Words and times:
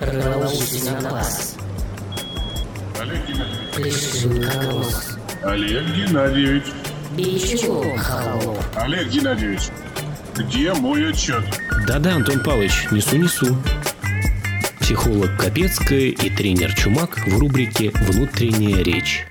Научите 0.00 0.90
на 0.90 1.08
класс. 1.08 1.56
Олег 3.00 3.26
Геннадьевич. 3.26 3.94
Олег 5.42 5.84
Геннадьевич. 5.94 6.64
Бичу 7.16 7.82
холоп. 7.98 8.58
Олег 8.76 9.08
Геннадьевич. 9.08 9.62
Где 10.36 10.72
мой 10.72 11.10
отчет? 11.10 11.44
Да-да, 11.86 12.16
Антон 12.16 12.42
Павлович, 12.42 12.86
несу-несу. 12.90 13.56
Психолог 14.80 15.36
Капецкая 15.38 16.08
и 16.08 16.30
тренер 16.30 16.74
Чумак 16.74 17.18
в 17.26 17.38
рубрике 17.38 17.90
«Внутренняя 17.94 18.82
речь». 18.82 19.26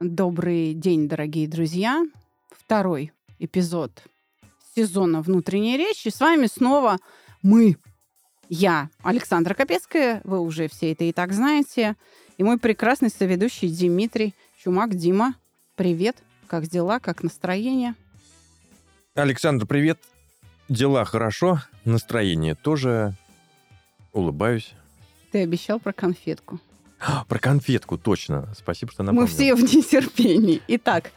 Добрый 0.00 0.74
день, 0.74 1.08
дорогие 1.08 1.48
друзья. 1.48 2.04
Второй 2.50 3.12
эпизод 3.38 4.02
сезона 4.76 5.22
«Внутренней 5.22 5.76
речи». 5.76 6.08
С 6.08 6.20
вами 6.20 6.46
снова 6.46 6.98
мы. 7.42 7.76
Я, 8.48 8.88
Александра 9.02 9.54
Капецкая, 9.54 10.20
вы 10.24 10.40
уже 10.40 10.68
все 10.68 10.92
это 10.92 11.04
и 11.04 11.12
так 11.12 11.32
знаете. 11.32 11.96
И 12.38 12.42
мой 12.42 12.58
прекрасный 12.58 13.10
соведущий 13.10 13.68
Дмитрий 13.68 14.34
Чумак. 14.62 14.94
Дима, 14.94 15.34
привет. 15.76 16.16
Как 16.46 16.66
дела, 16.66 16.98
как 16.98 17.22
настроение? 17.22 17.94
Александр, 19.14 19.66
привет. 19.66 19.98
Дела 20.68 21.04
хорошо, 21.04 21.60
настроение 21.84 22.54
тоже. 22.54 23.14
Улыбаюсь. 24.12 24.72
Ты 25.30 25.42
обещал 25.42 25.78
про 25.78 25.92
конфетку. 25.92 26.58
А, 27.00 27.24
Про 27.28 27.38
конфетку, 27.38 27.98
точно. 27.98 28.52
Спасибо, 28.56 28.90
что 28.92 29.02
Мы 29.02 29.12
напомнил. 29.12 29.28
все 29.28 29.54
в 29.54 29.60
нетерпении. 29.62 30.62
Итак, 30.68 31.12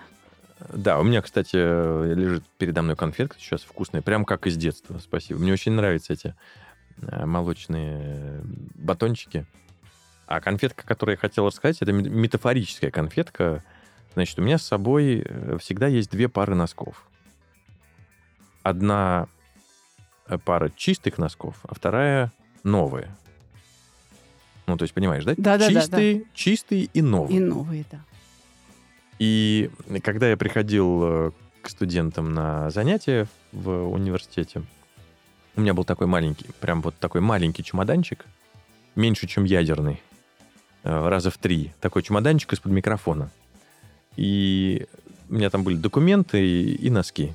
Да, 0.74 1.00
у 1.00 1.04
меня, 1.04 1.22
кстати, 1.22 1.56
лежит 1.56 2.44
передо 2.58 2.82
мной 2.82 2.96
конфетка 2.98 3.38
сейчас 3.40 3.62
вкусная, 3.62 4.02
прям 4.02 4.26
как 4.26 4.48
из 4.48 4.58
детства. 4.58 5.00
Спасибо. 5.00 5.40
Мне 5.40 5.54
очень 5.54 5.72
нравятся 5.72 6.14
эти 6.14 6.36
молочные 7.02 8.42
батончики. 8.76 9.46
А 10.28 10.40
конфетка, 10.40 10.86
которую 10.86 11.16
я 11.16 11.18
хотел 11.18 11.48
рассказать, 11.48 11.82
это 11.82 11.92
ме- 11.92 12.10
метафорическая 12.10 12.92
конфетка. 12.92 13.64
Значит, 14.14 14.40
у 14.40 14.42
меня 14.42 14.58
с 14.58 14.64
собой 14.64 15.24
э, 15.26 15.58
всегда 15.60 15.88
есть 15.88 16.10
две 16.12 16.30
пары 16.30 16.56
носков. 16.56 17.06
Одна 18.64 19.28
э, 20.28 20.38
пара 20.38 20.70
чистых 20.76 21.18
носков, 21.18 21.58
а 21.64 21.76
вторая 21.76 22.32
новая. 22.64 23.16
Ну, 24.68 24.78
то 24.78 24.84
есть, 24.84 24.94
понимаешь, 24.94 25.26
да? 25.26 25.34
Да-да-да-да. 25.36 25.82
Чистые, 25.82 26.24
чистые 26.34 26.84
и 26.84 27.02
новые. 27.02 27.38
и 27.38 27.40
новые, 27.40 27.86
да. 27.92 28.00
И 29.20 29.70
когда 30.04 30.30
я 30.30 30.38
приходил 30.38 31.02
э, 31.04 31.32
к 31.62 31.70
студентам 31.70 32.34
на 32.34 32.70
занятия 32.70 33.28
в 33.52 33.70
университете, 33.92 34.64
у 35.56 35.62
меня 35.62 35.74
был 35.74 35.84
такой 35.84 36.08
маленький, 36.08 36.48
прям 36.60 36.82
вот 36.82 36.96
такой 36.98 37.22
маленький 37.22 37.64
чемоданчик, 37.64 38.26
меньше, 38.96 39.28
чем 39.28 39.44
ядерный, 39.44 40.02
э, 40.84 41.08
раза 41.10 41.32
в 41.32 41.38
три. 41.38 41.74
Такой 41.82 42.04
чемоданчик 42.04 42.54
из-под 42.54 42.72
микрофона. 42.72 43.30
И 44.16 44.88
у 45.30 45.34
меня 45.34 45.50
там 45.50 45.64
были 45.64 45.78
документы 45.78 46.46
и, 46.46 46.76
и 46.76 46.90
носки. 46.90 47.34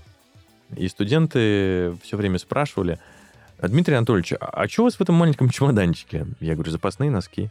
И 0.77 0.89
студенты 0.89 1.97
все 2.03 2.17
время 2.17 2.39
спрашивали, 2.39 2.99
Дмитрий 3.59 3.95
Анатольевич, 3.95 4.33
а, 4.35 4.37
а 4.39 4.69
что 4.69 4.83
у 4.83 4.85
вас 4.85 4.97
в 4.97 5.01
этом 5.01 5.15
маленьком 5.15 5.49
чемоданчике? 5.49 6.27
Я 6.41 6.55
говорю, 6.55 6.71
запасные 6.71 7.11
носки. 7.11 7.51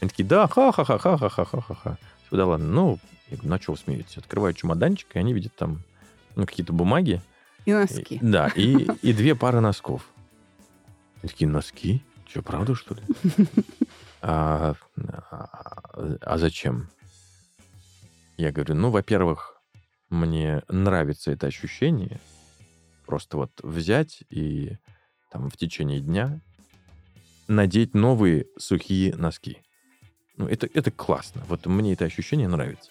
Они 0.00 0.08
такие, 0.08 0.24
да, 0.24 0.46
ха-ха-ха-ха-ха-ха-ха-ха. 0.46 1.98
Да 2.30 2.46
ладно, 2.46 2.66
ну, 2.66 2.98
я 3.28 3.36
говорю, 3.36 3.50
на 3.50 3.60
что 3.60 3.72
вы 3.72 3.78
смеетесь? 3.78 4.16
Открываю 4.16 4.54
чемоданчик, 4.54 5.08
и 5.14 5.18
они 5.18 5.32
видят 5.32 5.54
там 5.56 5.82
ну, 6.36 6.46
какие-то 6.46 6.72
бумаги. 6.72 7.20
И 7.70 7.74
носки. 7.74 8.14
И- 8.16 8.18
да, 8.20 8.48
и, 8.48 8.88
и 9.02 9.12
две 9.12 9.34
пары 9.34 9.60
носков. 9.60 10.08
Они 11.22 11.30
такие, 11.30 11.48
носки? 11.48 12.02
Что, 12.26 12.42
правда, 12.42 12.74
что 12.74 12.94
ли? 12.94 13.02
А, 14.22 14.74
а- 15.30 16.16
а 16.20 16.38
зачем? 16.38 16.88
Я 18.36 18.52
говорю, 18.52 18.74
ну, 18.74 18.90
во-первых, 18.90 19.56
мне 20.08 20.62
нравится 20.68 21.30
это 21.30 21.46
ощущение. 21.46 22.20
Просто 23.06 23.36
вот 23.36 23.52
взять 23.62 24.22
и 24.30 24.76
там 25.30 25.50
в 25.50 25.56
течение 25.56 26.00
дня 26.00 26.40
надеть 27.48 27.94
новые 27.94 28.46
сухие 28.58 29.14
носки. 29.16 29.58
Ну, 30.36 30.46
это, 30.46 30.68
это 30.72 30.90
классно. 30.90 31.42
Вот 31.48 31.66
мне 31.66 31.92
это 31.92 32.04
ощущение 32.04 32.48
нравится. 32.48 32.90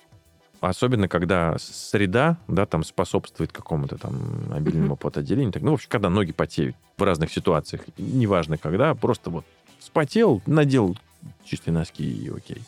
Особенно, 0.61 1.07
когда 1.07 1.55
среда, 1.57 2.37
да, 2.47 2.65
там 2.65 2.83
способствует 2.83 3.51
какому-то 3.51 3.97
там 3.97 4.51
обильному 4.51 4.97
потоотделению. 4.97 5.53
Так, 5.53 5.63
ну, 5.63 5.71
в 5.71 5.75
общем, 5.75 5.87
когда 5.89 6.09
ноги 6.09 6.33
потеют 6.33 6.75
в 6.97 7.03
разных 7.03 7.31
ситуациях, 7.31 7.83
неважно 7.97 8.57
когда, 8.57 8.93
просто 8.93 9.29
вот 9.29 9.45
вспотел, 9.79 10.41
надел 10.45 10.97
чистые 11.45 11.73
носки 11.73 12.03
и 12.03 12.29
окей. 12.29 12.61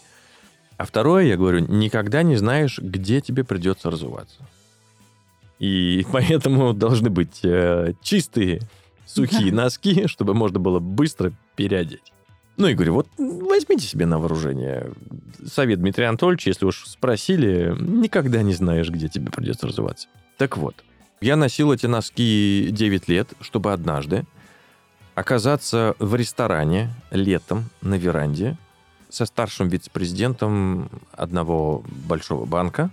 А 0.77 0.85
второе, 0.85 1.25
я 1.25 1.37
говорю, 1.37 1.59
никогда 1.59 2.23
не 2.23 2.37
знаешь, 2.37 2.79
где 2.79 3.19
тебе 3.19 3.43
придется 3.43 3.91
разуваться. 3.91 4.37
И 5.59 6.05
поэтому 6.11 6.73
должны 6.73 7.09
быть 7.09 7.41
э, 7.43 7.93
чистые, 8.01 8.61
сухие 9.05 9.53
носки, 9.53 10.07
чтобы 10.07 10.33
можно 10.33 10.59
было 10.59 10.79
быстро 10.79 11.33
переодеть. 11.55 12.13
Ну 12.57 12.67
и 12.67 12.73
говорю, 12.73 12.93
вот 12.93 13.07
возьмите 13.17 13.87
себе 13.87 14.05
на 14.05 14.19
вооружение 14.19 14.91
совет 15.45 15.79
Дмитрия 15.79 16.07
Анатольевича, 16.07 16.49
если 16.49 16.65
уж 16.65 16.85
спросили, 16.87 17.75
никогда 17.79 18.41
не 18.43 18.53
знаешь, 18.53 18.89
где 18.89 19.07
тебе 19.07 19.31
придется 19.31 19.67
разуваться. 19.67 20.07
Так 20.37 20.57
вот, 20.57 20.75
я 21.21 21.35
носил 21.35 21.71
эти 21.71 21.85
носки 21.85 22.69
9 22.71 23.07
лет, 23.07 23.29
чтобы 23.41 23.73
однажды 23.73 24.25
оказаться 25.15 25.95
в 25.99 26.15
ресторане 26.15 26.93
летом 27.11 27.69
на 27.81 27.95
веранде 27.95 28.57
со 29.09 29.25
старшим 29.25 29.67
вице-президентом 29.67 30.89
одного 31.11 31.83
большого 32.07 32.45
банка. 32.45 32.91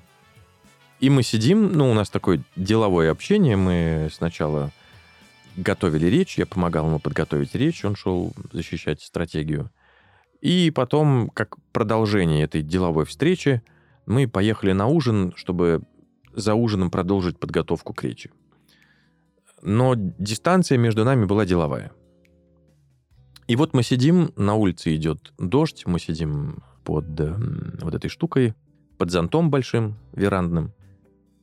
И 1.01 1.11
мы 1.11 1.23
сидим, 1.23 1.73
ну, 1.73 1.91
у 1.91 1.95
нас 1.95 2.11
такое 2.11 2.43
деловое 2.57 3.13
общение, 3.13 3.57
мы 3.57 4.09
сначала 4.13 4.73
готовили 5.59 6.07
речь, 6.07 6.39
я 6.39 6.47
помогал 6.47 6.87
ему 6.87 6.99
подготовить 6.99 7.55
речь, 7.55 7.85
он 7.85 7.97
шел 7.97 8.33
защищать 8.53 9.03
стратегию. 9.03 9.71
И 10.41 10.71
потом, 10.71 11.31
как 11.31 11.57
продолжение 11.73 12.45
этой 12.45 12.63
деловой 12.63 13.05
встречи, 13.05 13.63
мы 14.07 14.29
поехали 14.29 14.73
на 14.73 14.87
ужин, 14.87 15.33
чтобы 15.37 15.83
за 16.33 16.55
ужином 16.55 16.91
продолжить 16.91 17.39
подготовку 17.39 17.93
к 17.93 18.03
речи. 18.05 18.31
Но 19.63 19.95
дистанция 19.97 20.79
между 20.79 21.05
нами 21.05 21.25
была 21.25 21.45
деловая. 21.45 21.93
И 23.49 23.57
вот 23.57 23.75
мы 23.75 23.83
сидим, 23.83 24.31
на 24.37 24.55
улице 24.55 24.95
идет 24.95 25.33
дождь, 25.39 25.85
мы 25.87 25.99
сидим 25.99 26.63
под 26.85 27.19
э, 27.19 27.35
вот 27.81 27.95
этой 27.95 28.09
штукой, 28.09 28.55
под 28.99 29.11
зонтом 29.11 29.51
большим, 29.51 29.97
верандным. 30.13 30.73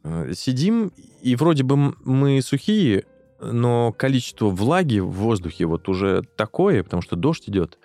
Э, 0.03 0.33
Сидим, 0.35 0.91
и 1.21 1.35
вроде 1.35 1.63
бы 1.63 1.75
мы 2.05 2.41
сухие, 2.41 3.05
но 3.40 3.91
количество 3.91 4.47
влаги 4.47 5.00
в 5.00 5.09
воздухе 5.09 5.66
вот 5.66 5.90
уже 5.90 6.23
такое, 6.35 6.84
потому 6.84 7.01
что 7.01 7.16
дождь 7.16 7.50
идет 7.50 7.78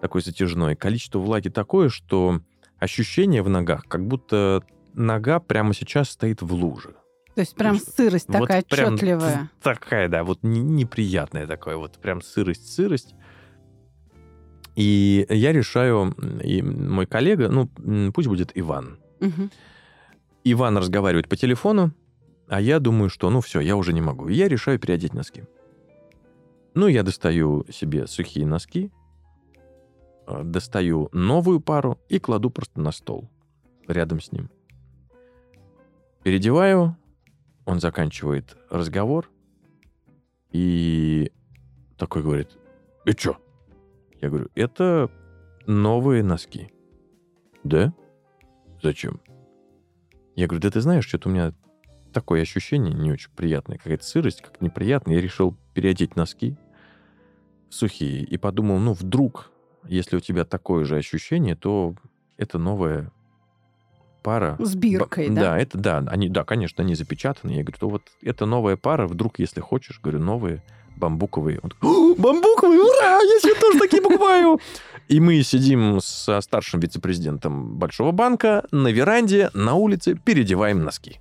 такой 0.00 0.22
затяжной, 0.22 0.76
количество 0.76 1.18
влаги 1.18 1.48
такое, 1.48 1.88
что 1.88 2.40
ощущение 2.78 3.42
в 3.42 3.48
ногах, 3.48 3.84
как 3.88 4.06
будто 4.06 4.62
нога 4.92 5.40
прямо 5.40 5.74
сейчас 5.74 6.10
стоит 6.10 6.42
в 6.42 6.52
луже. 6.52 6.94
То 7.34 7.40
есть 7.40 7.56
прям 7.56 7.78
сырость 7.78 8.28
Вот 8.28 8.42
такая 8.42 8.62
прям 8.62 8.94
отчетливая. 8.94 9.50
Такая, 9.60 10.08
да, 10.08 10.22
вот 10.22 10.38
не- 10.42 10.60
неприятная 10.62 11.46
такая, 11.46 11.76
вот 11.76 11.98
прям 11.98 12.22
сырость-сырость. 12.22 13.14
И 14.76 15.26
я 15.28 15.52
решаю, 15.52 16.14
и 16.42 16.62
мой 16.62 17.06
коллега, 17.06 17.48
ну, 17.48 17.68
пусть 18.12 18.28
будет 18.28 18.52
Иван. 18.54 18.98
Мгм. 19.20 19.50
Иван 20.44 20.76
разговаривает 20.78 21.28
по 21.28 21.36
телефону, 21.36 21.92
а 22.48 22.60
я 22.60 22.78
думаю, 22.78 23.08
что 23.08 23.30
ну 23.30 23.40
все, 23.40 23.60
я 23.60 23.76
уже 23.76 23.92
не 23.92 24.00
могу. 24.00 24.28
И 24.28 24.34
я 24.34 24.48
решаю 24.48 24.78
переодеть 24.78 25.14
носки. 25.14 25.44
Ну, 26.74 26.88
я 26.88 27.02
достаю 27.02 27.64
себе 27.70 28.06
сухие 28.06 28.46
носки, 28.46 28.90
э, 30.26 30.42
достаю 30.42 31.08
новую 31.12 31.60
пару 31.60 31.98
и 32.08 32.18
кладу 32.18 32.50
просто 32.50 32.80
на 32.80 32.90
стол 32.90 33.30
рядом 33.86 34.20
с 34.20 34.32
ним. 34.32 34.50
Переодеваю, 36.24 36.96
он 37.64 37.80
заканчивает 37.80 38.56
разговор 38.70 39.30
и 40.50 41.30
такой 41.96 42.22
говорит, 42.22 42.48
и 43.04 43.12
чё? 43.12 43.36
Я 44.20 44.30
говорю, 44.30 44.48
это 44.54 45.10
новые 45.66 46.22
носки. 46.22 46.72
Да? 47.62 47.94
Зачем? 48.82 49.20
Я 50.34 50.46
говорю, 50.46 50.62
да 50.62 50.70
ты 50.70 50.80
знаешь, 50.80 51.06
что-то 51.06 51.28
у 51.28 51.32
меня 51.32 51.54
такое 52.14 52.40
ощущение 52.42 52.94
не 52.94 53.12
очень 53.12 53.30
приятное, 53.36 53.76
какая-то 53.76 54.04
сырость, 54.04 54.40
как 54.40 54.60
неприятно. 54.62 55.12
Я 55.12 55.20
решил 55.20 55.54
переодеть 55.74 56.16
носки 56.16 56.56
сухие 57.68 58.22
и 58.22 58.38
подумал, 58.38 58.78
ну 58.78 58.92
вдруг, 58.92 59.50
если 59.86 60.16
у 60.16 60.20
тебя 60.20 60.44
такое 60.44 60.84
же 60.84 60.96
ощущение, 60.96 61.56
то 61.56 61.94
это 62.38 62.58
новая 62.58 63.10
пара. 64.22 64.56
С 64.58 64.74
биркой, 64.74 65.28
Б- 65.28 65.34
да? 65.34 65.40
Да, 65.42 65.58
это 65.58 65.76
да, 65.78 65.98
они, 66.06 66.28
да, 66.28 66.44
конечно, 66.44 66.82
они 66.82 66.94
запечатаны. 66.94 67.50
Я 67.50 67.62
говорю, 67.62 67.78
то 67.78 67.88
вот 67.88 68.02
это 68.22 68.46
новая 68.46 68.76
пара, 68.76 69.06
вдруг, 69.06 69.38
если 69.38 69.60
хочешь, 69.60 70.00
говорю, 70.00 70.20
новые 70.20 70.62
бамбуковые. 70.96 71.58
Он 71.62 71.70
такой, 71.70 71.90
«О, 71.90 72.14
бамбуковые, 72.14 72.80
ура, 72.80 73.20
я 73.20 73.40
себе 73.40 73.54
тоже 73.60 73.78
такие 73.78 74.00
покупаю. 74.00 74.60
И 75.08 75.20
мы 75.20 75.42
сидим 75.42 76.00
со 76.00 76.40
старшим 76.40 76.80
вице-президентом 76.80 77.76
Большого 77.76 78.12
банка 78.12 78.64
на 78.70 78.88
веранде, 78.88 79.50
на 79.52 79.74
улице, 79.74 80.14
переодеваем 80.24 80.82
носки. 80.84 81.20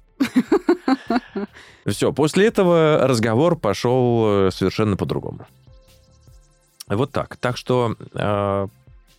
Все, 1.86 2.13
после 2.13 2.48
этого 2.48 3.07
разговор 3.07 3.57
пошел 3.57 4.48
э, 4.48 4.51
совершенно 4.51 4.95
по-другому. 4.98 5.45
Вот 6.88 7.12
так. 7.12 7.38
Так 7.38 7.57
что 7.57 7.95
э, 8.13 8.68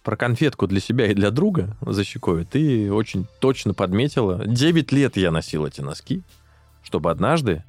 про 0.03 0.17
конфетку 0.17 0.67
для 0.67 0.81
себя 0.81 1.07
и 1.07 1.15
для 1.15 1.31
друга 1.31 1.77
за 1.81 2.05
щекой 2.05 2.45
ты 2.45 2.93
очень 2.93 3.27
точно 3.41 3.75
подметила. 3.75 4.47
Девять 4.47 4.93
лет 4.93 5.17
я 5.17 5.31
носил 5.31 5.67
эти 5.67 5.81
носки, 5.81 6.23
чтобы 6.83 7.11
однажды 7.11 7.65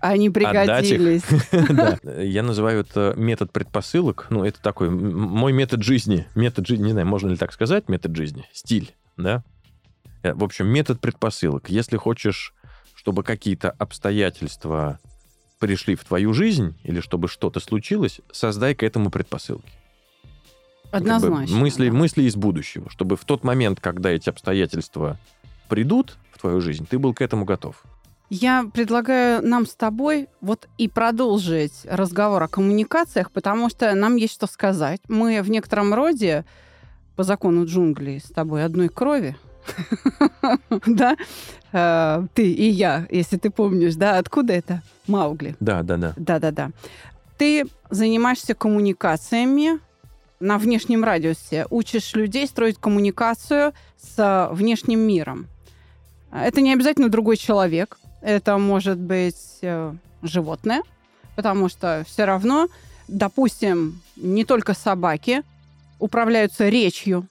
Они 0.00 0.28
пригодились. 0.30 1.22
Да. 1.70 1.98
Я 2.22 2.42
называю 2.42 2.80
это 2.80 3.14
метод 3.16 3.50
предпосылок. 3.50 4.26
Ну, 4.30 4.44
это 4.44 4.60
такой 4.60 4.90
мой 4.90 5.52
метод 5.52 5.82
жизни. 5.82 6.26
Метод 6.34 6.66
жизни, 6.66 6.84
не 6.84 6.92
знаю, 6.92 7.06
можно 7.06 7.30
ли 7.30 7.36
так 7.36 7.52
сказать, 7.52 7.88
метод 7.88 8.14
жизни. 8.14 8.44
Стиль, 8.52 8.94
да? 9.16 9.42
Э, 10.22 10.34
В 10.34 10.44
общем, 10.44 10.66
метод 10.66 11.00
предпосылок. 11.00 11.70
Если 11.70 11.96
хочешь, 11.96 12.52
чтобы 13.10 13.24
какие-то 13.24 13.72
обстоятельства 13.72 15.00
пришли 15.58 15.96
в 15.96 16.04
твою 16.04 16.32
жизнь, 16.32 16.76
или 16.84 17.00
чтобы 17.00 17.26
что-то 17.26 17.58
случилось, 17.58 18.20
создай 18.30 18.72
к 18.72 18.84
этому 18.84 19.10
предпосылки. 19.10 19.68
Как 20.92 21.02
бы 21.02 21.10
Однозначно. 21.10 21.56
мысли, 21.56 21.88
да. 21.88 21.96
мысли 21.96 22.22
из 22.22 22.36
будущего, 22.36 22.88
чтобы 22.88 23.16
в 23.16 23.24
тот 23.24 23.42
момент, 23.42 23.80
когда 23.80 24.10
эти 24.10 24.28
обстоятельства 24.28 25.18
придут 25.68 26.18
в 26.32 26.38
твою 26.38 26.60
жизнь, 26.60 26.86
ты 26.88 27.00
был 27.00 27.12
к 27.12 27.20
этому 27.20 27.44
готов. 27.44 27.82
Я 28.28 28.64
предлагаю 28.72 29.44
нам 29.44 29.66
с 29.66 29.74
тобой 29.74 30.28
вот 30.40 30.68
и 30.78 30.86
продолжить 30.86 31.84
разговор 31.86 32.40
о 32.44 32.46
коммуникациях, 32.46 33.32
потому 33.32 33.70
что 33.70 33.92
нам 33.96 34.14
есть 34.14 34.34
что 34.34 34.46
сказать. 34.46 35.00
Мы 35.08 35.42
в 35.42 35.50
некотором 35.50 35.92
роде 35.94 36.44
по 37.16 37.24
закону 37.24 37.66
джунглей 37.66 38.20
с 38.20 38.30
тобой 38.30 38.64
одной 38.64 38.88
крови. 38.88 39.36
Да? 40.86 41.16
Э, 41.72 42.26
Ты 42.34 42.50
и 42.50 42.68
я, 42.68 43.06
если 43.10 43.36
ты 43.36 43.50
помнишь, 43.50 43.94
да? 43.94 44.18
Откуда 44.18 44.52
это? 44.52 44.82
Маугли. 45.06 45.56
Да, 45.60 45.82
да, 45.82 45.96
да. 45.96 46.14
Да-да-да. 46.16 46.70
Ты 47.38 47.66
занимаешься 47.90 48.54
коммуникациями 48.54 49.80
на 50.40 50.58
внешнем 50.58 51.04
радиусе, 51.04 51.66
учишь 51.70 52.14
людей 52.14 52.46
строить 52.46 52.78
коммуникацию 52.78 53.72
с 53.98 54.48
внешним 54.52 55.00
миром. 55.00 55.46
Это 56.32 56.60
не 56.60 56.72
обязательно 56.72 57.08
другой 57.08 57.36
человек, 57.36 57.98
это 58.22 58.56
может 58.58 58.98
быть 58.98 59.58
э, 59.62 59.92
животное, 60.22 60.82
потому 61.36 61.68
что 61.68 62.04
все 62.06 62.24
равно, 62.24 62.68
допустим, 63.08 64.00
не 64.16 64.44
только 64.44 64.74
собаки 64.74 65.42
управляются 65.98 66.68
речью. 66.68 67.26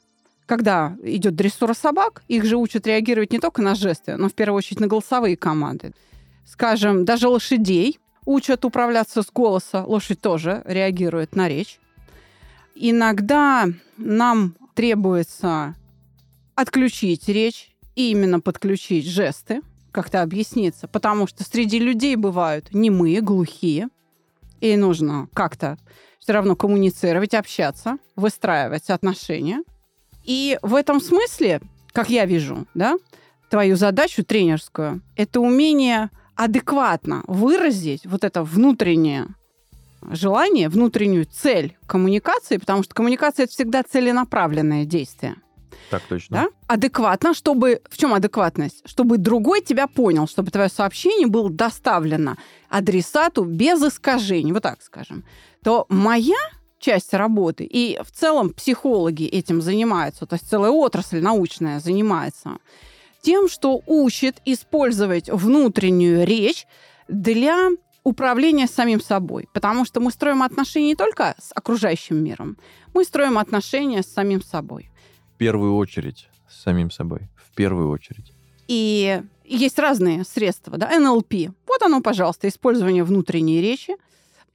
Когда 0.49 0.97
идет 1.03 1.35
дрессура 1.35 1.75
собак, 1.75 2.23
их 2.27 2.43
же 2.43 2.57
учат 2.57 2.87
реагировать 2.87 3.31
не 3.31 3.37
только 3.37 3.61
на 3.61 3.75
жесты, 3.75 4.17
но 4.17 4.29
в 4.29 4.33
первую 4.33 4.57
очередь 4.57 4.79
на 4.79 4.87
голосовые 4.87 5.37
команды. 5.37 5.93
Скажем, 6.43 7.05
даже 7.05 7.27
лошадей 7.27 7.99
учат 8.25 8.65
управляться 8.65 9.21
с 9.21 9.27
голоса. 9.31 9.83
Лошадь 9.85 10.21
тоже 10.21 10.63
реагирует 10.65 11.35
на 11.35 11.47
речь. 11.47 11.79
Иногда 12.73 13.67
нам 13.97 14.55
требуется 14.73 15.75
отключить 16.55 17.27
речь 17.27 17.69
и 17.95 18.09
именно 18.09 18.39
подключить 18.39 19.05
жесты, 19.05 19.61
как-то 19.91 20.23
объясниться, 20.23 20.87
потому 20.87 21.27
что 21.27 21.43
среди 21.43 21.77
людей 21.77 22.15
бывают 22.15 22.73
немые, 22.73 23.21
глухие, 23.21 23.89
и 24.61 24.75
нужно 24.77 25.29
как-то 25.35 25.77
все 26.17 26.33
равно 26.33 26.55
коммуницировать, 26.55 27.35
общаться, 27.35 27.99
выстраивать 28.15 28.89
отношения. 28.89 29.61
И 30.29 30.59
в 30.61 30.75
этом 30.75 31.01
смысле, 31.01 31.59
как 31.91 32.11
я 32.11 32.25
вижу, 32.25 32.67
да, 32.75 32.97
твою 33.49 33.75
задачу 33.75 34.23
тренерскую, 34.23 35.01
это 35.15 35.39
умение 35.39 36.11
адекватно 36.35 37.23
выразить 37.25 38.05
вот 38.05 38.23
это 38.23 38.43
внутреннее 38.43 39.25
желание, 40.11 40.69
внутреннюю 40.69 41.25
цель 41.25 41.75
коммуникации, 41.87 42.57
потому 42.57 42.83
что 42.83 42.93
коммуникация 42.93 43.45
это 43.45 43.53
всегда 43.53 43.81
целенаправленное 43.81 44.85
действие. 44.85 45.37
Так 45.89 46.03
точно. 46.03 46.37
Да? 46.43 46.47
Адекватно, 46.67 47.33
чтобы... 47.33 47.81
В 47.89 47.97
чем 47.97 48.13
адекватность? 48.13 48.83
Чтобы 48.85 49.17
другой 49.17 49.61
тебя 49.61 49.87
понял, 49.87 50.27
чтобы 50.27 50.51
твое 50.51 50.69
сообщение 50.69 51.25
было 51.25 51.49
доставлено 51.49 52.37
адресату 52.69 53.45
без 53.45 53.81
искажений, 53.81 54.51
вот 54.51 54.61
так 54.61 54.83
скажем. 54.83 55.23
То 55.63 55.87
моя 55.89 56.37
часть 56.79 57.13
работы, 57.13 57.65
и 57.65 57.99
в 58.03 58.11
целом 58.11 58.51
психологи 58.51 59.25
этим 59.25 59.61
занимаются, 59.61 60.25
то 60.25 60.35
есть 60.35 60.49
целая 60.49 60.71
отрасль 60.71 61.19
научная 61.21 61.79
занимается 61.79 62.57
тем, 63.21 63.49
что 63.49 63.81
учит 63.85 64.41
использовать 64.45 65.29
внутреннюю 65.29 66.25
речь 66.25 66.65
для 67.07 67.69
управления 68.03 68.67
самим 68.67 69.01
собой. 69.01 69.47
Потому 69.53 69.85
что 69.85 69.99
мы 69.99 70.11
строим 70.11 70.41
отношения 70.43 70.87
не 70.87 70.95
только 70.95 71.35
с 71.39 71.51
окружающим 71.53 72.23
миром, 72.23 72.57
мы 72.93 73.03
строим 73.03 73.37
отношения 73.37 74.03
с 74.03 74.07
самим 74.07 74.41
собой. 74.41 74.89
В 75.35 75.37
первую 75.37 75.75
очередь 75.75 76.29
с 76.49 76.61
самим 76.61 76.91
собой. 76.91 77.29
В 77.35 77.53
первую 77.55 77.89
очередь. 77.89 78.31
И 78.67 79.21
есть 79.45 79.79
разные 79.79 80.23
средства, 80.23 80.77
да, 80.77 80.97
НЛП. 80.99 81.33
Вот 81.67 81.81
оно, 81.81 82.01
пожалуйста, 82.01 82.47
использование 82.47 83.03
внутренней 83.03 83.61
речи, 83.61 83.95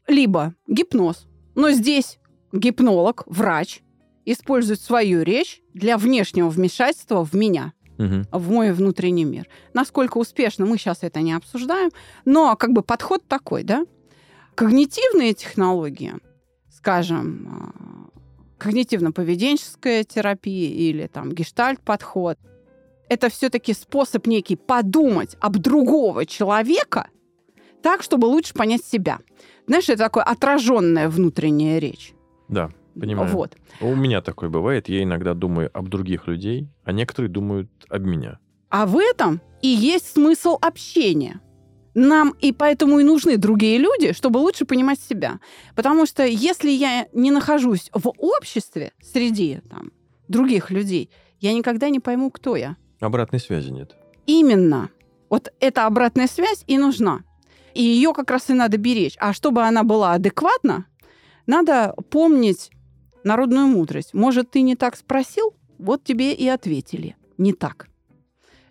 либо 0.07 0.55
гипноз. 0.67 1.27
Но 1.55 1.71
здесь 1.71 2.19
гипнолог, 2.53 3.25
врач, 3.27 3.81
использует 4.25 4.81
свою 4.81 5.23
речь 5.23 5.61
для 5.75 5.99
внешнего 5.99 6.49
вмешательства 6.49 7.25
в 7.25 7.35
меня, 7.35 7.73
Мгм. 7.99 8.27
в 8.33 8.51
мой 8.51 8.73
внутренний 8.73 9.25
мир. 9.25 9.47
Насколько 9.73 10.19
успешно, 10.19 10.67
мы 10.67 10.79
сейчас 10.79 10.99
это 11.03 11.21
не 11.21 11.33
обсуждаем, 11.33 11.91
но 12.25 12.57
как 12.57 12.73
бы 12.73 12.83
подход 12.83 13.23
такой, 13.29 13.63
да. 13.63 13.85
Когнитивные 14.55 15.35
технологии, 15.35 16.15
скажем, 16.71 17.49
а, 17.49 18.19
когнитивно-поведенческая 18.59 20.05
терапия 20.05 20.71
или 20.71 21.07
там 21.07 21.33
гештальт-подход, 21.33 22.39
это 23.09 23.29
все-таки 23.29 23.75
способ 23.75 24.27
некий 24.27 24.57
подумать 24.57 25.37
об 25.41 25.59
другого 25.59 26.25
человека 26.27 27.09
так, 27.85 28.03
чтобы 28.03 28.25
лучше 28.25 28.55
понять 28.55 28.83
себя. 28.83 29.19
Знаешь, 29.67 29.91
это 29.91 30.05
такое 30.05 30.23
отраженная 30.23 31.11
внутренняя 31.11 31.79
речь. 31.79 32.15
Да, 32.49 32.71
понимаю. 32.99 33.29
Вот. 33.29 33.59
У 33.83 33.95
меня 33.95 34.23
такое 34.23 34.49
бывает. 34.49 34.89
Я 34.89 35.03
иногда 35.03 35.35
думаю 35.35 35.71
об 35.75 35.91
других 35.91 36.27
людей, 36.27 36.71
а 36.85 36.93
некоторые 36.93 37.31
думают 37.31 37.69
об 37.91 38.07
меня. 38.07 38.39
А 38.71 38.87
в 38.87 38.97
этом 38.97 39.43
и 39.61 39.69
есть 39.69 40.15
смысл 40.15 40.57
общения. 40.63 41.43
Нам 41.93 42.35
и 42.41 42.53
поэтому 42.53 43.01
и 43.01 43.05
нужны 43.05 43.37
другие 43.37 43.77
люди, 43.77 44.15
чтобы 44.15 44.39
лучше 44.39 44.65
понимать 44.65 44.99
себя. 44.99 45.39
Потому 45.77 46.07
что 46.07 46.25
если 46.25 46.71
я 46.71 47.07
не 47.13 47.31
нахожусь 47.31 47.91
в 47.93 48.09
обществе 48.17 48.93
среди 49.03 49.61
там, 49.69 49.93
других 50.27 50.71
людей, 50.71 51.11
я 51.39 51.53
никогда 51.53 51.91
не 51.91 52.01
пойму, 52.01 52.31
кто 52.31 52.57
я. 52.57 52.79
Обратной 53.01 53.41
связи 53.41 53.69
нет. 53.69 53.95
Именно. 54.25 54.89
Вот 55.29 55.53
эта 55.61 55.85
обратная 55.85 56.29
связь 56.29 56.65
и 56.67 56.79
нужна. 56.79 57.25
И 57.75 57.83
ее 57.83 58.13
как 58.13 58.31
раз 58.31 58.51
и 58.51 58.55
надо 58.55 58.79
беречь. 58.79 59.17
А 59.19 59.33
чтобы 59.33 59.63
она 59.63 59.83
была 59.83 60.13
адекватна, 60.13 60.87
надо 61.47 61.95
помнить 62.11 62.71
народную 63.25 63.67
мудрость. 63.67 64.15
Может, 64.15 64.51
ты 64.51 64.61
не 64.63 64.77
так 64.77 64.97
спросил? 64.97 65.55
Вот 65.79 66.05
тебе 66.05 66.33
и 66.33 66.47
ответили. 66.49 67.17
Не 67.37 67.53
так. 67.53 67.89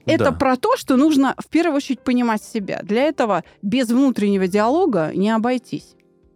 Это 0.05 0.25
Да. 0.25 0.31
про 0.31 0.55
то, 0.57 0.75
что 0.77 0.95
нужно 0.95 1.35
в 1.37 1.47
первую 1.49 1.77
очередь 1.77 2.01
понимать 2.01 2.43
себя. 2.43 2.79
Для 2.83 3.03
этого 3.03 3.43
без 3.61 3.89
внутреннего 3.89 4.47
диалога 4.47 5.11
не 5.13 5.29
обойтись. 5.29 5.95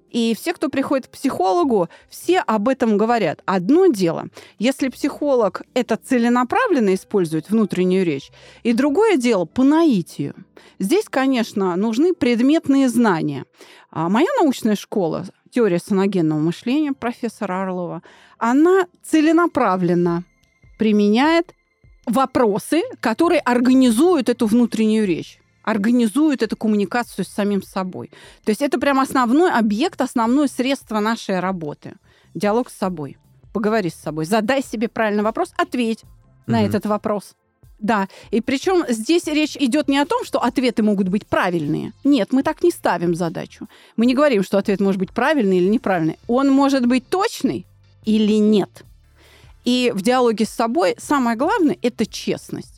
И 0.10 0.34
все, 0.36 0.54
кто 0.54 0.70
приходит 0.70 1.08
к 1.08 1.12
психологу, 1.12 1.90
все 2.10 2.40
об 2.40 2.70
этом 2.70 2.98
говорят. 2.98 3.42
Одно 3.46 3.88
дело, 3.88 4.28
если 4.58 4.90
психолог 4.90 5.64
это 5.74 5.98
целенаправленно 5.98 6.94
использует 6.94 7.50
внутреннюю 7.50 8.06
речь, 8.06 8.32
и 8.64 8.74
другое 8.74 9.18
дело 9.18 9.46
по 9.46 9.64
наитию. 9.64 10.34
Здесь, 10.80 11.06
конечно, 11.10 11.76
нужны 11.76 12.14
предметные 12.14 12.90
знания. 12.90 13.46
А 13.92 14.10
моя 14.10 14.28
научная 14.40 14.76
школа, 14.76 15.26
теория 15.52 15.80
саногенного 15.80 16.40
мышления 16.40 16.94
профессора 16.94 17.64
Орлова, 17.64 18.02
она 18.38 18.88
целенаправленно 19.04 20.24
применяет 20.78 21.54
вопросы, 22.06 22.84
которые 23.02 23.42
организуют 23.42 24.30
эту 24.30 24.46
внутреннюю 24.46 25.06
речь 25.06 25.40
организуют 25.68 26.44
эту 26.44 26.56
коммуникацию 26.56 27.26
с 27.26 27.28
самим 27.28 27.62
собой. 27.62 28.10
То 28.46 28.52
есть 28.52 28.62
это 28.62 28.80
прям 28.80 29.02
основной 29.02 29.52
объект, 29.52 30.00
основное 30.00 30.48
средство 30.48 31.02
нашей 31.02 31.42
работы. 31.42 31.96
Диалог 32.34 32.70
с 32.70 32.78
собой. 32.78 33.18
Поговори 33.52 33.90
с 33.90 33.96
собой. 33.96 34.24
Задай 34.26 34.64
себе 34.64 34.88
правильный 34.88 35.24
вопрос, 35.24 35.52
ответь 35.58 36.04
на 36.46 36.60
Мгм. 36.60 36.68
этот 36.68 36.86
вопрос. 36.86 37.36
Да, 37.80 38.08
и 38.32 38.40
причем 38.40 38.86
здесь 38.88 39.26
речь 39.28 39.58
идет 39.58 39.90
не 39.90 39.98
о 39.98 40.06
том, 40.06 40.24
что 40.24 40.40
ответы 40.40 40.84
могут 40.84 41.10
быть 41.10 41.28
правильные. 41.28 41.92
Нет, 42.06 42.32
мы 42.32 42.44
так 42.44 42.64
не 42.64 42.72
ставим 42.72 43.14
задачу. 43.14 43.68
Мы 43.98 44.06
не 44.06 44.16
говорим, 44.16 44.44
что 44.44 44.58
ответ 44.58 44.80
может 44.80 45.00
быть 45.00 45.12
правильный 45.12 45.58
или 45.58 45.68
неправильный. 45.68 46.18
Он 46.28 46.50
может 46.50 46.86
быть 46.86 47.10
точный 47.10 47.66
или 48.06 48.40
нет. 48.40 48.84
И 49.66 49.92
в 49.94 50.02
диалоге 50.02 50.46
с 50.46 50.50
собой 50.50 50.96
самое 50.98 51.36
главное– 51.36 51.78
это 51.82 52.06
честность. 52.06 52.77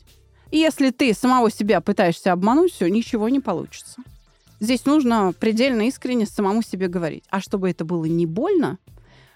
И 0.50 0.58
если 0.58 0.90
ты 0.90 1.14
самого 1.14 1.50
себя 1.50 1.80
пытаешься 1.80 2.32
обмануть, 2.32 2.72
все, 2.72 2.88
ничего 2.88 3.28
не 3.28 3.40
получится. 3.40 4.00
Здесь 4.58 4.84
нужно 4.84 5.32
предельно 5.38 5.82
искренне 5.88 6.26
самому 6.26 6.62
себе 6.62 6.88
говорить. 6.88 7.24
А 7.30 7.40
чтобы 7.40 7.70
это 7.70 7.84
было 7.84 8.04
не 8.04 8.26
больно, 8.26 8.78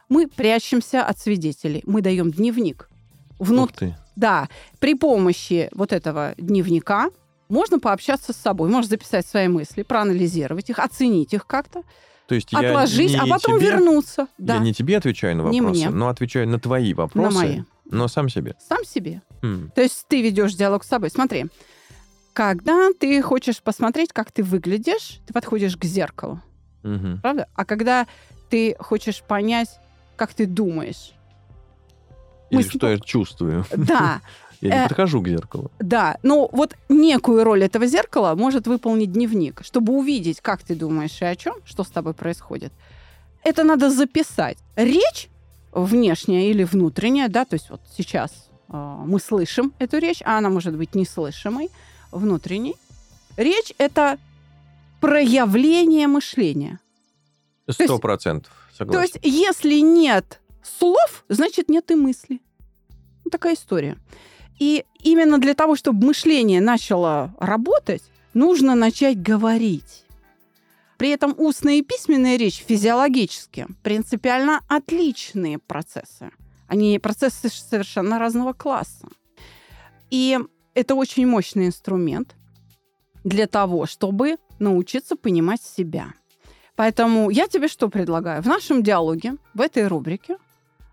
мы 0.09 0.27
прячемся 0.27 1.03
от 1.05 1.19
свидетелей. 1.19 1.83
Мы 1.87 2.03
даем 2.03 2.31
дневник. 2.31 2.91
Внут... 3.39 3.71
Ух 3.71 3.77
ты. 3.77 3.97
Да, 4.17 4.49
при 4.79 4.95
помощи 4.95 5.69
вот 5.73 5.93
этого 5.93 6.35
дневника 6.37 7.09
можно 7.49 7.81
пообщаться 7.81 8.33
с 8.33 8.37
собой, 8.37 8.69
можно 8.71 8.89
записать 8.89 9.27
свои 9.27 9.49
мысли, 9.49 9.83
проанализировать 9.83 10.71
их, 10.71 10.79
оценить 10.79 11.33
их 11.35 11.47
как-то, 11.47 11.83
То 12.29 12.35
есть 12.37 12.53
я 12.53 12.61
отложить, 12.61 13.11
не 13.11 13.17
а 13.19 13.27
потом 13.27 13.59
тебе- 13.59 13.71
вернуться. 13.71 14.29
Да, 14.39 14.55
Я 14.55 14.61
не 14.61 14.73
тебе 14.73 14.97
отвечаю 14.99 15.37
на 15.37 15.49
Не 15.49 15.61
вопросы, 15.61 15.87
мне. 15.87 15.91
но 15.91 16.09
отвечаю 16.09 16.49
на 16.49 16.61
твои 16.61 16.93
на 16.95 16.97
вопросы, 17.03 17.37
мои. 17.37 17.61
но 17.91 18.07
сам 18.07 18.29
себе. 18.29 18.55
Сам 18.69 18.85
себе. 18.85 19.21
То 19.75 19.83
есть 19.83 20.07
ты 20.09 20.23
ведешь 20.23 20.55
диалог 20.55 20.85
с 20.85 20.89
собой. 20.89 21.11
Смотри, 21.11 21.47
когда 22.33 22.91
ты 22.99 23.23
хочешь 23.23 23.63
посмотреть, 23.63 24.13
как 24.13 24.33
ты 24.33 24.43
выглядишь, 24.43 25.21
ты 25.27 25.33
подходишь 25.33 25.77
к 25.77 25.85
зеркалу, 25.85 26.41
Мгм. 26.83 27.21
правда? 27.21 27.49
А 27.55 27.65
когда 27.65 28.07
ты 28.51 28.77
хочешь 28.79 29.23
понять, 29.23 29.69
как 30.17 30.35
ты 30.35 30.47
думаешь, 30.47 31.13
Или 32.51 32.59
Мы 32.59 32.63
с- 32.65 32.71
что 32.71 32.89
я 32.91 32.99
чувствую. 32.99 33.65
да, 33.77 34.21
Я 34.61 34.71
не 34.71 34.77
Э, 34.85 34.89
подхожу 34.89 35.21
к 35.23 35.29
зеркалу. 35.29 35.71
Да, 35.81 36.19
ну 36.23 36.49
вот 36.53 36.77
некую 36.89 37.43
роль 37.45 37.65
этого 37.65 37.87
зеркала 37.87 38.35
может 38.35 38.67
выполнить 38.67 39.11
дневник, 39.13 39.63
чтобы 39.65 39.93
увидеть, 39.95 40.41
как 40.41 40.63
ты 40.63 40.75
думаешь 40.77 41.21
и 41.21 41.25
о 41.25 41.35
чем, 41.37 41.57
что 41.65 41.85
с 41.85 41.89
тобой 41.89 42.15
происходит. 42.15 42.73
Это 43.43 43.65
надо 43.65 43.91
записать. 43.91 44.59
Речь 44.77 45.29
внешняя 45.73 46.49
или 46.51 46.65
внутренняя, 46.65 47.29
да, 47.29 47.45
то 47.45 47.55
есть 47.55 47.71
вот 47.71 47.81
сейчас 47.97 48.49
мы 48.75 49.21
слышим 49.21 49.73
эту 49.79 49.99
речь, 49.99 50.23
а 50.25 50.39
она 50.39 50.51
может 50.51 50.77
быть 50.77 50.95
неслышимой, 50.95 51.71
внутренней. 52.11 52.77
Речь 53.37 53.73
это 53.79 54.19
проявление 55.01 56.07
мышления. 56.07 56.81
Сто 57.69 57.99
процентов. 57.99 58.53
То 58.77 59.01
есть, 59.01 59.19
если 59.23 59.81
нет 59.81 60.41
слов, 60.63 61.25
значит, 61.29 61.69
нет 61.69 61.91
и 61.91 61.95
мысли. 61.95 62.41
Вот 63.25 63.31
такая 63.31 63.55
история. 63.55 63.97
И 64.59 64.85
именно 65.03 65.39
для 65.39 65.55
того, 65.55 65.77
чтобы 65.77 66.07
мышление 66.07 66.61
начало 66.61 67.35
работать, 67.39 68.03
нужно 68.35 68.75
начать 68.75 69.21
говорить. 69.21 70.05
При 70.97 71.11
этом 71.11 71.35
устная 71.37 71.75
и 71.75 71.83
письменная 71.83 72.37
речь 72.37 72.65
физиологически 72.67 73.67
принципиально 73.83 74.61
отличные 74.69 75.59
процессы. 75.59 76.31
Они 76.75 76.99
процессы 76.99 77.49
совершенно 77.49 78.19
разного 78.19 78.53
класса. 78.53 79.07
И 80.11 80.37
это 80.75 80.97
очень 80.97 81.25
мощный 81.25 81.67
инструмент 81.67 82.35
для 83.23 83.47
того, 83.47 83.87
чтобы 83.87 84.39
научиться 84.59 85.15
понимать 85.15 85.63
себя. 85.63 86.15
Поэтому 86.75 87.31
я 87.31 87.47
тебе 87.47 87.69
что 87.69 87.89
предлагаю? 87.89 88.43
В 88.43 88.47
нашем 88.47 88.83
диалоге, 88.83 89.37
в 89.55 89.61
этой 89.61 89.87
рубрике, 89.87 90.37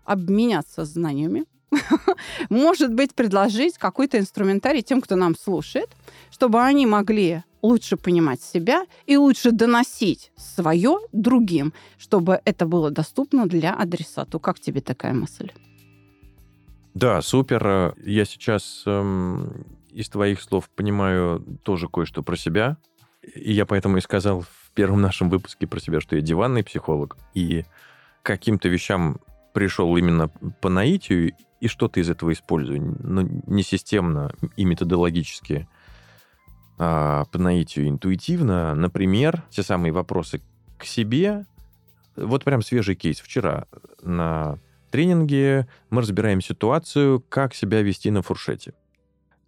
обменяться 0.04 0.84
знаниями, 0.84 1.46
может 2.48 2.94
быть, 2.94 3.16
предложить 3.16 3.76
какой-то 3.76 4.20
инструментарий 4.20 4.82
тем, 4.82 5.00
кто 5.00 5.16
нам 5.16 5.36
слушает, 5.36 5.88
чтобы 6.30 6.62
они 6.62 6.86
могли 6.86 7.42
лучше 7.60 7.96
понимать 7.96 8.40
себя 8.40 8.86
и 9.06 9.16
лучше 9.16 9.50
доносить 9.50 10.30
свое 10.36 11.00
другим, 11.10 11.72
чтобы 11.98 12.40
это 12.44 12.66
было 12.66 12.92
доступно 12.92 13.46
для 13.46 13.74
адресату. 13.74 14.38
Как 14.38 14.60
тебе 14.60 14.80
такая 14.80 15.12
мысль? 15.12 15.50
Да, 16.94 17.22
супер. 17.22 17.94
Я 18.04 18.24
сейчас 18.24 18.82
эм, 18.86 19.66
из 19.90 20.08
твоих 20.08 20.40
слов 20.42 20.68
понимаю 20.70 21.40
тоже 21.62 21.88
кое-что 21.88 22.22
про 22.22 22.36
себя. 22.36 22.76
И 23.34 23.52
я 23.52 23.66
поэтому 23.66 23.96
и 23.96 24.00
сказал 24.00 24.42
в 24.42 24.70
первом 24.74 25.00
нашем 25.00 25.30
выпуске 25.30 25.66
про 25.66 25.80
себя, 25.80 26.00
что 26.00 26.16
я 26.16 26.22
диванный 26.22 26.64
психолог. 26.64 27.16
И 27.34 27.64
каким-то 28.22 28.68
вещам 28.68 29.20
пришел 29.54 29.96
именно 29.96 30.28
по 30.60 30.68
наитию, 30.68 31.32
и 31.60 31.68
что-то 31.68 32.00
из 32.00 32.10
этого 32.10 32.32
использую. 32.32 32.96
Но 33.00 33.22
не 33.22 33.62
системно 33.62 34.34
и 34.56 34.64
методологически, 34.64 35.68
а 36.76 37.24
по 37.26 37.38
наитию 37.38 37.88
интуитивно. 37.88 38.74
Например, 38.74 39.44
те 39.50 39.62
самые 39.62 39.92
вопросы 39.92 40.40
к 40.76 40.84
себе. 40.84 41.46
Вот 42.16 42.42
прям 42.42 42.62
свежий 42.62 42.96
кейс. 42.96 43.20
Вчера 43.20 43.66
на 44.02 44.58
тренинге 44.92 45.66
мы 45.90 46.02
разбираем 46.02 46.40
ситуацию, 46.40 47.20
как 47.28 47.54
себя 47.54 47.82
вести 47.82 48.10
на 48.10 48.22
фуршете. 48.22 48.74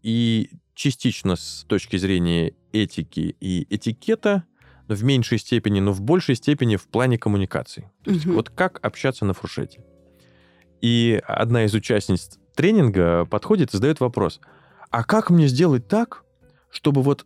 И 0.03 0.51
частично 0.75 1.37
с 1.37 1.65
точки 1.69 1.97
зрения 1.97 2.55
этики 2.73 3.37
и 3.41 3.67
этикета, 3.71 4.45
в 4.89 5.03
меньшей 5.03 5.39
степени, 5.39 5.81
но 5.81 5.93
в 5.93 6.03
большей 6.03 6.35
степени 6.35 6.77
в 6.77 6.89
плане 6.89 7.17
коммуникации. 7.17 7.91
То 8.03 8.11
есть 8.11 8.27
Мгм. 8.27 8.35
вот 8.35 8.51
как 8.51 8.85
общаться 8.85 9.25
на 9.25 9.33
фуршете. 9.33 9.83
И 10.83 11.23
одна 11.27 11.65
из 11.65 11.73
участниц 11.75 12.39
тренинга 12.55 13.25
подходит 13.25 13.73
и 13.73 13.77
задает 13.77 14.01
вопрос, 14.01 14.41
а 14.91 15.03
как 15.05 15.31
мне 15.31 15.49
сделать 15.49 15.89
так, 15.89 16.25
чтобы 16.71 17.03
вот 17.03 17.25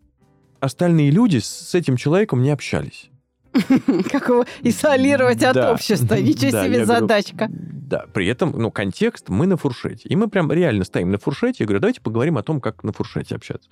остальные 0.61 1.11
люди 1.11 1.39
с 1.39 1.75
этим 1.75 1.97
человеком 1.97 2.43
не 2.43 2.51
общались? 2.51 3.11
Как 4.11 4.29
его 4.29 4.45
изолировать 4.63 5.43
от 5.43 5.57
общества? 5.57 6.15
Ничего 6.21 6.51
себе 6.51 6.85
задачка. 6.85 7.49
Да, 7.51 8.05
при 8.13 8.27
этом, 8.27 8.53
ну, 8.57 8.71
контекст, 8.71 9.29
мы 9.29 9.47
на 9.47 9.57
фуршете. 9.57 10.09
И 10.09 10.17
мы 10.17 10.29
прям 10.29 10.53
реально 10.53 10.85
стоим 10.85 11.11
на 11.11 11.19
фуршете. 11.19 11.57
Я 11.61 11.67
говорю, 11.67 11.81
давайте 11.81 12.01
поговорим 12.01 12.37
о 12.37 12.43
том, 12.43 12.61
как 12.61 12.85
на 12.85 12.93
фуршете 12.93 13.35
общаться. 13.35 13.69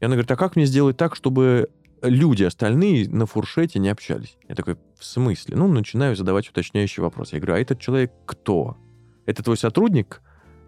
И 0.00 0.04
она 0.04 0.14
говорит, 0.14 0.30
а 0.30 0.36
как 0.36 0.56
мне 0.56 0.66
сделать 0.66 0.96
так, 0.96 1.16
чтобы 1.16 1.70
люди 2.02 2.42
остальные 2.44 3.08
на 3.08 3.26
фуршете 3.26 3.78
не 3.78 3.88
общались? 3.88 4.36
Я 4.48 4.54
такой, 4.54 4.76
в 4.98 5.04
смысле? 5.04 5.56
Ну, 5.56 5.68
начинаю 5.68 6.16
задавать 6.16 6.48
уточняющий 6.48 7.02
вопрос. 7.02 7.32
Я 7.32 7.38
говорю, 7.38 7.54
а 7.54 7.58
этот 7.60 7.80
человек 7.80 8.12
кто? 8.26 8.76
Это 9.24 9.42
твой 9.42 9.56
сотрудник, 9.56 10.20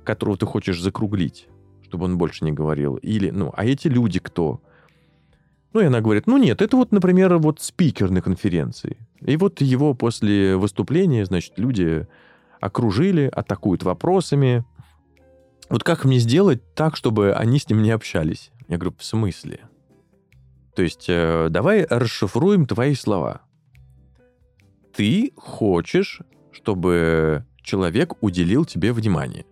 которого 0.04 0.38
ты 0.38 0.46
хочешь 0.46 0.80
закруглить, 0.80 1.48
чтобы 1.82 2.06
он 2.06 2.16
больше 2.16 2.44
не 2.44 2.52
говорил? 2.52 2.96
Или, 2.96 3.30
ну, 3.30 3.52
а 3.54 3.66
эти 3.66 3.88
люди 3.88 4.18
кто? 4.18 4.62
Ну, 5.76 5.82
и 5.82 5.84
она 5.84 6.00
говорит, 6.00 6.26
ну 6.26 6.38
нет, 6.38 6.62
это 6.62 6.74
вот, 6.74 6.90
например, 6.90 7.36
вот 7.36 7.60
спикер 7.60 8.10
на 8.10 8.22
конференции. 8.22 8.96
И 9.20 9.36
вот 9.36 9.60
его 9.60 9.92
после 9.92 10.56
выступления, 10.56 11.26
значит, 11.26 11.58
люди 11.58 12.06
окружили, 12.62 13.30
атакуют 13.30 13.82
вопросами. 13.82 14.64
Вот 15.68 15.84
как 15.84 16.06
мне 16.06 16.18
сделать 16.18 16.62
так, 16.74 16.96
чтобы 16.96 17.34
они 17.34 17.58
с 17.58 17.68
ним 17.68 17.82
не 17.82 17.90
общались? 17.90 18.52
Я 18.68 18.78
говорю, 18.78 18.96
в 18.98 19.04
смысле? 19.04 19.60
То 20.74 20.80
есть, 20.80 21.04
э, 21.10 21.48
давай 21.50 21.84
расшифруем 21.84 22.64
твои 22.64 22.94
слова. 22.94 23.42
Ты 24.94 25.34
хочешь, 25.36 26.22
чтобы 26.52 27.44
человек 27.62 28.14
уделил 28.22 28.64
тебе 28.64 28.94
внимание. 28.94 29.44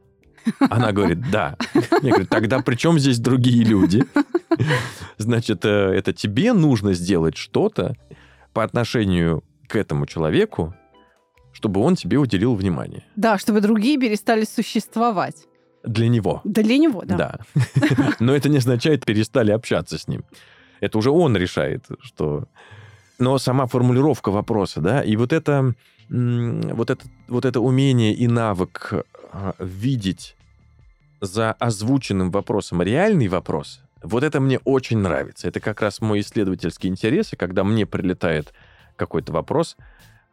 Она 0.58 0.92
говорит, 0.92 1.30
да. 1.30 1.58
Я 2.00 2.12
говорю, 2.12 2.26
тогда 2.26 2.60
при 2.60 2.76
чем 2.76 2.98
здесь 2.98 3.18
другие 3.18 3.62
люди? 3.62 4.06
Значит, 5.18 5.64
э, 5.64 5.68
это 5.68 6.12
тебе 6.12 6.52
нужно 6.52 6.94
сделать 6.94 7.36
что-то 7.36 7.96
по 8.52 8.62
отношению 8.62 9.42
к 9.68 9.76
этому 9.76 10.06
человеку, 10.06 10.74
чтобы 11.52 11.80
он 11.80 11.96
тебе 11.96 12.18
уделил 12.18 12.54
внимание. 12.54 13.04
Да, 13.16 13.38
чтобы 13.38 13.60
другие 13.60 13.98
перестали 13.98 14.44
существовать. 14.44 15.46
Для 15.84 16.08
него. 16.08 16.40
Для 16.44 16.78
него, 16.78 17.02
да. 17.04 17.16
Да. 17.16 17.38
Но 18.18 18.34
это 18.34 18.48
не 18.48 18.58
означает, 18.58 19.04
перестали 19.04 19.50
общаться 19.50 19.98
с 19.98 20.08
ним. 20.08 20.24
Это 20.80 20.98
уже 20.98 21.10
он 21.10 21.36
решает, 21.36 21.84
что... 22.00 22.44
Но 23.18 23.38
сама 23.38 23.66
формулировка 23.66 24.30
вопроса, 24.30 24.80
да, 24.80 25.00
и 25.00 25.14
вот 25.14 25.32
это, 25.32 25.74
вот 26.08 26.90
это, 26.90 27.04
вот 27.28 27.44
это 27.44 27.60
умение 27.60 28.12
и 28.12 28.26
навык 28.26 28.92
а, 29.32 29.54
видеть 29.60 30.34
за 31.20 31.52
озвученным 31.52 32.32
вопросом 32.32 32.82
реальный 32.82 33.28
вопрос, 33.28 33.83
вот 34.04 34.22
это 34.22 34.40
мне 34.40 34.58
очень 34.64 34.98
нравится. 34.98 35.48
Это 35.48 35.60
как 35.60 35.80
раз 35.80 36.00
мой 36.00 36.20
исследовательский 36.20 36.88
интерес, 36.88 37.32
и 37.32 37.36
когда 37.36 37.64
мне 37.64 37.86
прилетает 37.86 38.52
какой-то 38.96 39.32
вопрос, 39.32 39.76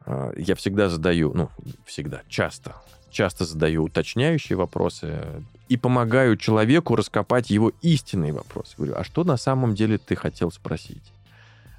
а, 0.06 0.32
я 0.38 0.56
всегда 0.56 0.90
задаю, 0.90 1.34
ну, 1.34 1.50
всегда, 1.86 2.22
часто, 2.28 2.76
часто 3.10 3.46
задаю 3.46 3.84
уточняющие 3.86 4.58
вопросы 4.58 5.44
и 5.70 5.78
помогаю 5.78 6.38
человеку 6.38 6.96
раскопать 6.96 7.50
его 7.50 7.72
истинные 7.82 8.34
вопросы. 8.34 8.76
Говорю, 8.78 8.96
а 8.98 9.04
что 9.04 9.24
на 9.24 9.38
самом 9.38 9.74
деле 9.74 9.98
ты 9.98 10.16
хотел 10.16 10.52
спросить? 10.52 11.14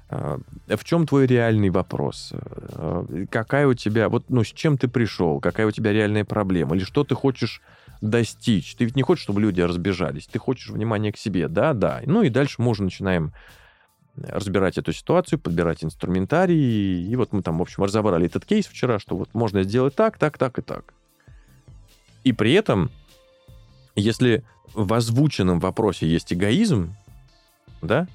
А, 0.09 0.39
В 0.67 0.83
чем 0.83 1.05
твой 1.05 1.27
реальный 1.27 1.69
вопрос? 1.69 2.31
А, 2.33 3.05
Какая 3.29 3.67
у 3.67 3.73
тебя, 3.73 4.09
вот, 4.09 4.25
ну, 4.29 4.43
с 4.43 4.47
чем 4.47 4.77
ты 4.77 4.87
пришел? 4.87 5.39
Какая 5.39 5.67
у 5.67 5.71
тебя 5.71 5.93
реальная 5.93 6.25
проблема? 6.25 6.75
Или 6.75 6.83
что 6.83 7.03
ты 7.03 7.15
хочешь 7.15 7.61
достичь? 8.03 8.75
Ты 8.75 8.85
ведь 8.85 8.95
не 8.95 9.01
хочешь, 9.01 9.23
чтобы 9.23 9.41
люди 9.41 9.61
разбежались. 9.61 10.27
Ты 10.27 10.37
хочешь 10.37 10.69
внимания 10.69 11.11
к 11.11 11.17
себе. 11.17 11.47
Да, 11.47 11.73
да. 11.73 12.01
Ну 12.05 12.21
и 12.21 12.29
дальше 12.29 12.61
мы 12.61 12.69
уже 12.69 12.83
начинаем 12.83 13.33
разбирать 14.15 14.77
эту 14.77 14.93
ситуацию, 14.93 15.39
подбирать 15.39 15.83
инструментарий. 15.83 17.07
И 17.07 17.15
вот 17.15 17.31
мы 17.31 17.41
там, 17.41 17.57
в 17.57 17.61
общем, 17.61 17.83
разобрали 17.83 18.25
этот 18.25 18.45
кейс 18.45 18.67
вчера, 18.67 18.99
что 18.99 19.15
вот 19.15 19.33
можно 19.33 19.63
сделать 19.63 19.95
так, 19.95 20.17
так, 20.17 20.37
так 20.37 20.59
и 20.59 20.61
так. 20.61 20.93
И 22.23 22.33
при 22.33 22.53
этом, 22.53 22.91
если 23.95 24.43
в 24.73 24.93
озвученном 24.93 25.59
вопросе 25.59 26.07
есть 26.07 26.31
эгоизм, 26.33 26.95
да, 27.81 28.07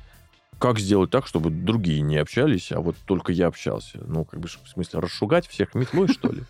как 0.59 0.79
сделать 0.81 1.11
так, 1.11 1.27
чтобы 1.27 1.51
другие 1.51 2.01
не 2.01 2.17
общались, 2.17 2.73
а 2.73 2.81
вот 2.81 2.97
только 3.05 3.33
я 3.33 3.47
общался? 3.47 4.01
Ну, 4.07 4.25
как 4.25 4.41
бы, 4.41 4.49
в 4.49 4.69
смысле, 4.69 5.01
расшугать 5.01 5.47
всех 5.47 5.75
метлой, 5.75 6.09
что 6.09 6.33
ли? 6.33 6.43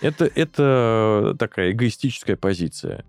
Это, 0.00 0.24
это 0.34 1.36
такая 1.38 1.72
эгоистическая 1.72 2.36
позиция. 2.36 3.04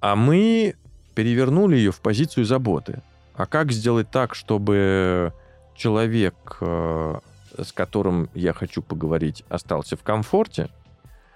А 0.00 0.16
мы 0.16 0.74
перевернули 1.14 1.76
ее 1.76 1.92
в 1.92 2.00
позицию 2.00 2.44
заботы. 2.44 3.02
А 3.34 3.46
как 3.46 3.72
сделать 3.72 4.10
так, 4.10 4.34
чтобы 4.34 5.32
человек, 5.74 6.58
э, 6.60 7.18
с 7.58 7.72
которым 7.72 8.28
я 8.34 8.52
хочу 8.52 8.82
поговорить, 8.82 9.44
остался 9.48 9.96
в 9.96 10.02
комфорте, 10.02 10.68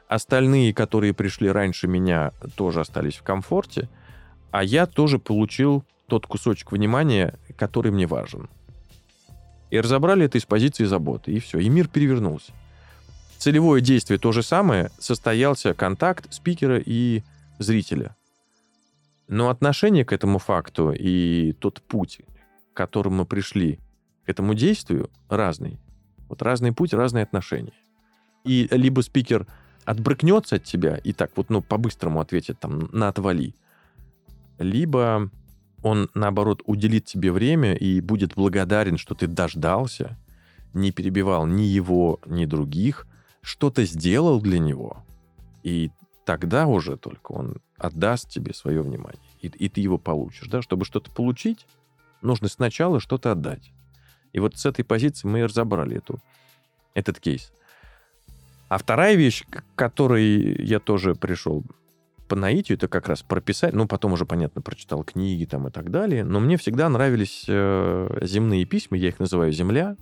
остальные, 0.07 0.75
которые 0.75 1.15
пришли 1.15 1.51
раньше 1.51 1.87
меня, 1.87 2.33
тоже 2.57 2.81
остались 2.81 3.17
в 3.17 3.23
комфорте, 3.23 3.89
а 4.51 4.63
я 4.63 4.87
тоже 4.87 5.19
получил 5.19 5.85
тот 6.07 6.27
кусочек 6.27 6.73
внимания, 6.73 7.39
который 7.57 7.91
мне 7.91 8.07
важен. 8.07 8.49
И 9.71 9.81
разобрали 9.81 10.27
это 10.27 10.39
из 10.39 10.45
позиции 10.45 10.85
заботы, 10.85 11.33
и 11.33 11.41
все, 11.41 11.59
и 11.59 11.69
мир 11.69 11.89
перевернулся. 11.89 12.53
Целевое 13.45 13.83
действие 13.83 14.19
то 14.19 14.33
же 14.33 14.43
самое, 14.43 14.91
состоялся 14.99 15.75
контакт 15.75 16.33
спикера 16.33 16.79
и 16.79 17.23
зрителя. 17.59 18.17
Но 19.29 19.51
отношение 19.51 20.07
к 20.07 20.15
этому 20.15 20.39
факту 20.39 20.93
и 20.93 21.53
тот 21.53 21.83
путь, 21.83 22.23
к 22.73 22.75
которому 22.75 23.17
мы 23.17 23.27
пришли 23.27 23.81
к 24.25 24.31
этому 24.31 24.55
действию, 24.55 25.11
разный. 25.29 25.79
Вот 26.31 26.41
разный 26.41 26.73
путь, 26.73 26.95
разные 26.95 27.25
отношения. 27.25 27.75
И 28.45 28.67
либо 28.71 29.03
спикер 29.03 29.47
отбрыкнется 29.85 30.57
от 30.57 30.65
тебя 30.65 30.97
и 30.97 31.13
так 31.13 31.31
вот, 31.37 31.51
ну, 31.51 31.61
по-быстрому 31.61 32.23
ответит 32.23 32.59
там 32.61 32.89
на 32.93 33.09
отвали, 33.09 33.55
либо 34.59 35.31
он, 35.83 36.09
наоборот, 36.15 36.63
уделит 36.65 37.05
тебе 37.05 37.31
время 37.31 37.75
и 37.75 38.01
будет 38.01 38.37
благодарен, 38.37 38.97
что 38.97 39.15
ты 39.15 39.27
дождался, 39.27 40.17
не 40.73 40.93
перебивал 40.93 41.47
ни 41.47 41.65
его, 41.65 42.21
ни 42.25 42.47
других, 42.47 43.07
что-то 43.45 43.85
сделал 43.85 44.41
для 44.41 44.59
него, 44.59 45.05
и 45.63 45.91
тогда 46.25 46.67
уже 46.67 46.97
только 46.97 47.33
он 47.33 47.59
отдаст 47.77 48.31
тебе 48.31 48.55
свое 48.55 48.83
внимание, 48.83 49.21
и, 49.41 49.49
и 49.49 49.69
ты 49.69 49.81
его 49.81 49.99
получишь. 49.99 50.49
Да? 50.49 50.63
Чтобы 50.63 50.85
что-то 50.85 51.11
получить, 51.11 51.67
нужно 52.23 52.49
сначала 52.49 53.01
что-то 53.01 53.33
отдать. 53.33 53.71
И 54.33 54.41
вот 54.41 54.57
с 54.57 54.67
этой 54.67 54.85
позиции 54.85 55.29
мы 55.29 55.41
и 55.41 55.45
разобрали 55.45 55.99
эту, 55.99 56.21
этот 56.95 57.21
кейс. 57.21 57.53
А 58.69 58.79
вторая 58.79 59.15
вещь, 59.15 59.45
к 59.49 59.63
которой 59.77 60.65
я 60.65 60.81
тоже 60.81 61.15
пришел 61.15 61.63
по 62.29 62.37
наитию, 62.37 62.79
это 62.79 62.89
как 62.89 63.09
раз 63.09 63.23
прописать, 63.23 63.75
ну, 63.75 63.87
потом 63.87 64.15
уже, 64.15 64.25
понятно, 64.25 64.63
прочитал 64.63 65.05
книги 65.05 65.45
там 65.45 65.69
и 65.69 65.71
так 65.71 65.91
далее, 65.91 66.25
но 66.25 66.41
мне 66.41 66.57
всегда 66.57 66.89
нравились 66.89 67.45
э, 67.47 68.19
земные 68.23 68.65
письма, 68.65 68.97
я 68.97 69.09
их 69.09 69.21
называю 69.21 69.53
«Земля». 69.53 69.97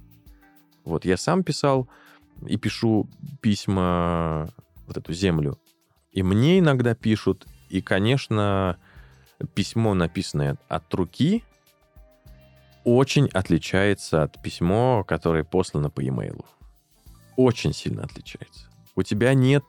Вот, 0.84 1.04
я 1.04 1.16
сам 1.16 1.42
писал 1.42 1.88
и 2.46 2.56
пишу 2.56 3.08
письма 3.40 4.48
вот 4.86 4.96
эту 4.96 5.12
землю. 5.12 5.58
И 6.12 6.22
мне 6.22 6.58
иногда 6.58 6.94
пишут, 6.94 7.46
и, 7.68 7.80
конечно, 7.80 8.78
письмо, 9.54 9.94
написанное 9.94 10.56
от 10.68 10.92
руки, 10.94 11.44
очень 12.84 13.28
отличается 13.28 14.24
от 14.24 14.42
письма, 14.42 15.04
которое 15.04 15.44
послано 15.44 15.88
по 15.88 16.00
e-mail. 16.00 16.44
Очень 17.36 17.72
сильно 17.72 18.02
отличается. 18.04 18.68
У 18.94 19.02
тебя 19.02 19.34
нет 19.34 19.64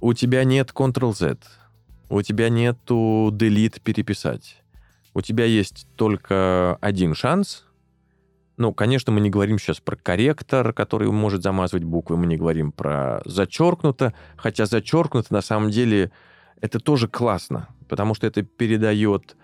у 0.00 0.14
тебя 0.14 0.44
нет 0.44 0.70
Ctrl-Z, 0.70 1.36
у 2.08 2.22
тебя 2.22 2.48
нету 2.48 3.30
Delete 3.32 3.80
переписать. 3.82 4.56
У 5.12 5.20
тебя 5.20 5.44
есть 5.44 5.86
только 5.96 6.76
один 6.80 7.14
шанс. 7.14 7.64
Ну, 8.60 8.74
конечно, 8.74 9.10
мы 9.10 9.22
не 9.22 9.30
говорим 9.30 9.58
сейчас 9.58 9.80
про 9.80 9.96
корректор, 9.96 10.74
который 10.74 11.10
может 11.10 11.42
замазывать 11.42 11.82
буквы, 11.82 12.18
мы 12.18 12.26
не 12.26 12.36
говорим 12.36 12.72
про 12.72 13.22
зачеркнуто, 13.24 14.12
хотя 14.36 14.66
зачеркнуто 14.66 15.32
на 15.32 15.40
самом 15.40 15.70
деле 15.70 16.12
это 16.60 16.78
тоже 16.78 17.08
классно, 17.08 17.68
потому 17.88 18.12
что 18.12 18.26
это 18.26 18.42
передает 18.42 19.34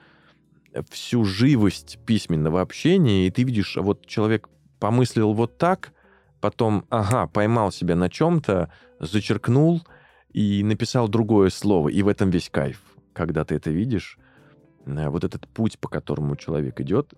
всю 0.91 1.25
живость 1.25 1.99
письменного 2.05 2.61
общения, 2.61 3.27
и 3.27 3.31
ты 3.31 3.45
видишь, 3.45 3.79
вот 3.79 4.05
человек 4.05 4.51
помыслил 4.81 5.33
вот 5.33 5.57
так, 5.57 5.95
потом, 6.43 6.85
ага, 6.91 7.27
поймал 7.27 7.73
себя 7.73 7.97
на 7.97 8.11
чем-то, 8.11 8.71
зачеркнул, 9.01 9.81
и 10.35 10.63
написал 10.63 11.09
другое 11.09 11.49
слово, 11.49 11.89
и 11.89 12.03
в 12.03 12.09
этом 12.09 12.29
весь 12.29 12.51
кайф, 12.51 12.83
когда 13.15 13.47
ты 13.47 13.55
это 13.55 13.71
видишь, 13.71 14.19
э, 14.85 15.09
вот 15.09 15.25
этот 15.25 15.49
путь, 15.49 15.79
по 15.79 15.89
которому 15.89 16.37
человек 16.37 16.79
идет, 16.83 17.15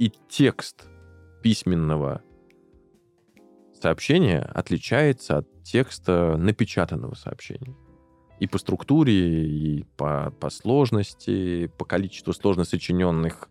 и 0.00 0.12
текст 0.28 0.88
письменного 1.42 2.22
сообщения 3.80 4.40
отличается 4.40 5.38
от 5.38 5.62
текста 5.62 6.36
напечатанного 6.36 7.14
сообщения. 7.14 7.76
И 8.38 8.46
по 8.46 8.58
структуре, 8.58 9.46
и 9.46 9.84
по, 9.96 10.32
по 10.40 10.50
сложности, 10.50 11.70
по 11.78 11.84
количеству 11.84 12.32
сложно 12.32 12.64
сочиненных, 12.64 13.50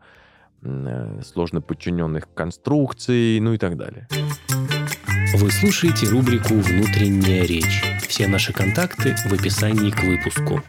э, 0.63 1.21
сложно 1.23 1.61
подчиненных 1.61 2.33
конструкций, 2.33 3.39
ну 3.39 3.53
и 3.53 3.57
так 3.57 3.77
далее. 3.77 4.07
Вы 5.35 5.51
слушаете 5.51 6.07
рубрику 6.07 6.55
«Внутренняя 6.55 7.45
речь». 7.45 7.83
Все 8.07 8.27
наши 8.27 8.51
контакты 8.51 9.15
в 9.27 9.33
описании 9.33 9.91
к 9.91 10.03
выпуску. 10.03 10.63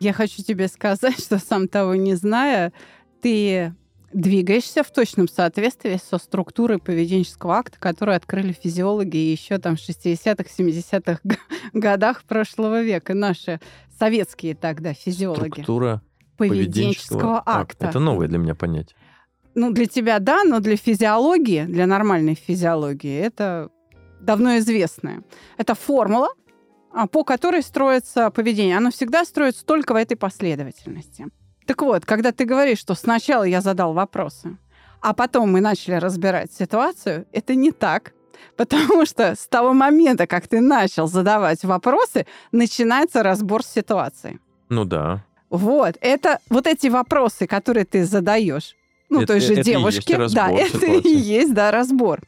Я 0.00 0.14
хочу 0.14 0.42
тебе 0.42 0.66
сказать, 0.68 1.20
что 1.20 1.38
сам 1.38 1.68
того 1.68 1.94
не 1.94 2.14
зная, 2.14 2.72
ты 3.20 3.74
двигаешься 4.12 4.82
в 4.82 4.90
точном 4.90 5.28
соответствии 5.28 5.98
со 6.02 6.18
структурой 6.18 6.78
поведенческого 6.78 7.56
акта, 7.56 7.78
которую 7.78 8.16
открыли 8.16 8.52
физиологи 8.52 9.16
еще 9.16 9.58
там 9.58 9.76
в 9.76 9.80
60-х, 9.80 10.44
70-х 10.58 11.20
годах 11.72 12.24
прошлого 12.24 12.82
века. 12.82 13.14
Наши 13.14 13.60
советские 13.98 14.54
тогда 14.54 14.94
физиологи. 14.94 15.52
Структура 15.52 16.02
поведенческого, 16.36 17.18
поведенческого 17.18 17.42
акта. 17.44 17.86
Это 17.86 17.98
новое 17.98 18.28
для 18.28 18.38
меня 18.38 18.54
понятие. 18.54 18.96
Ну, 19.54 19.70
для 19.70 19.86
тебя 19.86 20.18
да, 20.18 20.44
но 20.44 20.60
для 20.60 20.76
физиологии, 20.76 21.64
для 21.64 21.86
нормальной 21.86 22.34
физиологии, 22.34 23.18
это 23.18 23.68
давно 24.20 24.58
известная. 24.58 25.22
Это 25.58 25.74
формула, 25.74 26.30
а, 26.90 27.06
по 27.06 27.22
которой 27.22 27.62
строится 27.62 28.30
поведение. 28.30 28.76
Оно 28.76 28.90
всегда 28.90 29.24
строится 29.24 29.64
только 29.64 29.92
в 29.92 29.96
этой 29.96 30.16
последовательности. 30.16 31.26
Так 31.66 31.82
вот, 31.82 32.04
когда 32.04 32.32
ты 32.32 32.44
говоришь, 32.44 32.78
что 32.78 32.94
сначала 32.94 33.44
я 33.44 33.60
задал 33.60 33.92
вопросы, 33.92 34.56
а 35.00 35.14
потом 35.14 35.52
мы 35.52 35.60
начали 35.60 35.94
разбирать 35.94 36.52
ситуацию, 36.52 37.26
это 37.32 37.54
не 37.54 37.72
так. 37.72 38.12
Потому 38.56 39.06
что 39.06 39.34
с 39.34 39.46
того 39.46 39.72
момента, 39.72 40.26
как 40.26 40.48
ты 40.48 40.60
начал 40.60 41.06
задавать 41.06 41.64
вопросы, 41.64 42.26
начинается 42.50 43.22
разбор 43.22 43.64
ситуации. 43.64 44.40
Ну 44.68 44.84
да. 44.84 45.24
Вот, 45.48 45.96
это 46.00 46.38
вот 46.48 46.66
эти 46.66 46.88
вопросы, 46.88 47.46
которые 47.46 47.84
ты 47.84 48.04
задаешь, 48.04 48.74
ну, 49.10 49.18
это, 49.20 49.34
той 49.34 49.40
же 49.40 49.52
это 49.52 49.62
девушке, 49.62 50.18
да, 50.28 50.50
это 50.50 50.86
и 50.86 51.08
есть, 51.08 51.52
да, 51.52 51.70
разбор 51.70 52.20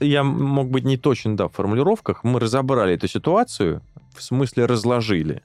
я 0.00 0.22
мог 0.22 0.70
быть 0.70 0.84
не 0.84 0.96
точен, 0.96 1.36
да, 1.36 1.48
в 1.48 1.52
формулировках. 1.52 2.24
Мы 2.24 2.40
разобрали 2.40 2.94
эту 2.94 3.08
ситуацию, 3.08 3.82
в 4.16 4.22
смысле 4.22 4.66
разложили, 4.66 5.42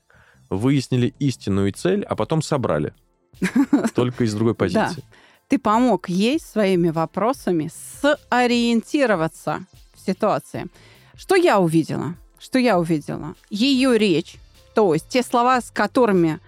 выяснили 0.49 1.13
истинную 1.19 1.71
цель, 1.73 2.03
а 2.03 2.15
потом 2.15 2.41
собрали. 2.41 2.93
Только 3.95 4.23
из 4.23 4.33
другой 4.33 4.55
позиции. 4.55 5.03
Ты 5.47 5.57
помог 5.57 6.09
ей 6.09 6.39
своими 6.39 6.89
вопросами 6.89 7.71
сориентироваться 8.01 9.65
в 9.95 10.05
ситуации. 10.05 10.67
Что 11.15 11.35
я 11.35 11.59
увидела? 11.59 12.15
Что 12.39 12.59
я 12.59 12.79
увидела? 12.79 13.35
Ее 13.49 13.97
речь, 13.97 14.37
то 14.75 14.93
есть 14.93 15.09
те 15.09 15.23
слова, 15.23 15.59
с 15.59 15.71
которыми 15.71 16.39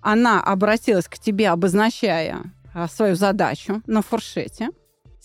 она 0.00 0.42
обратилась 0.42 1.08
к 1.08 1.18
тебе, 1.18 1.48
обозначая 1.48 2.42
а, 2.74 2.86
свою 2.88 3.16
задачу 3.16 3.82
на 3.86 4.02
фуршете, 4.02 4.70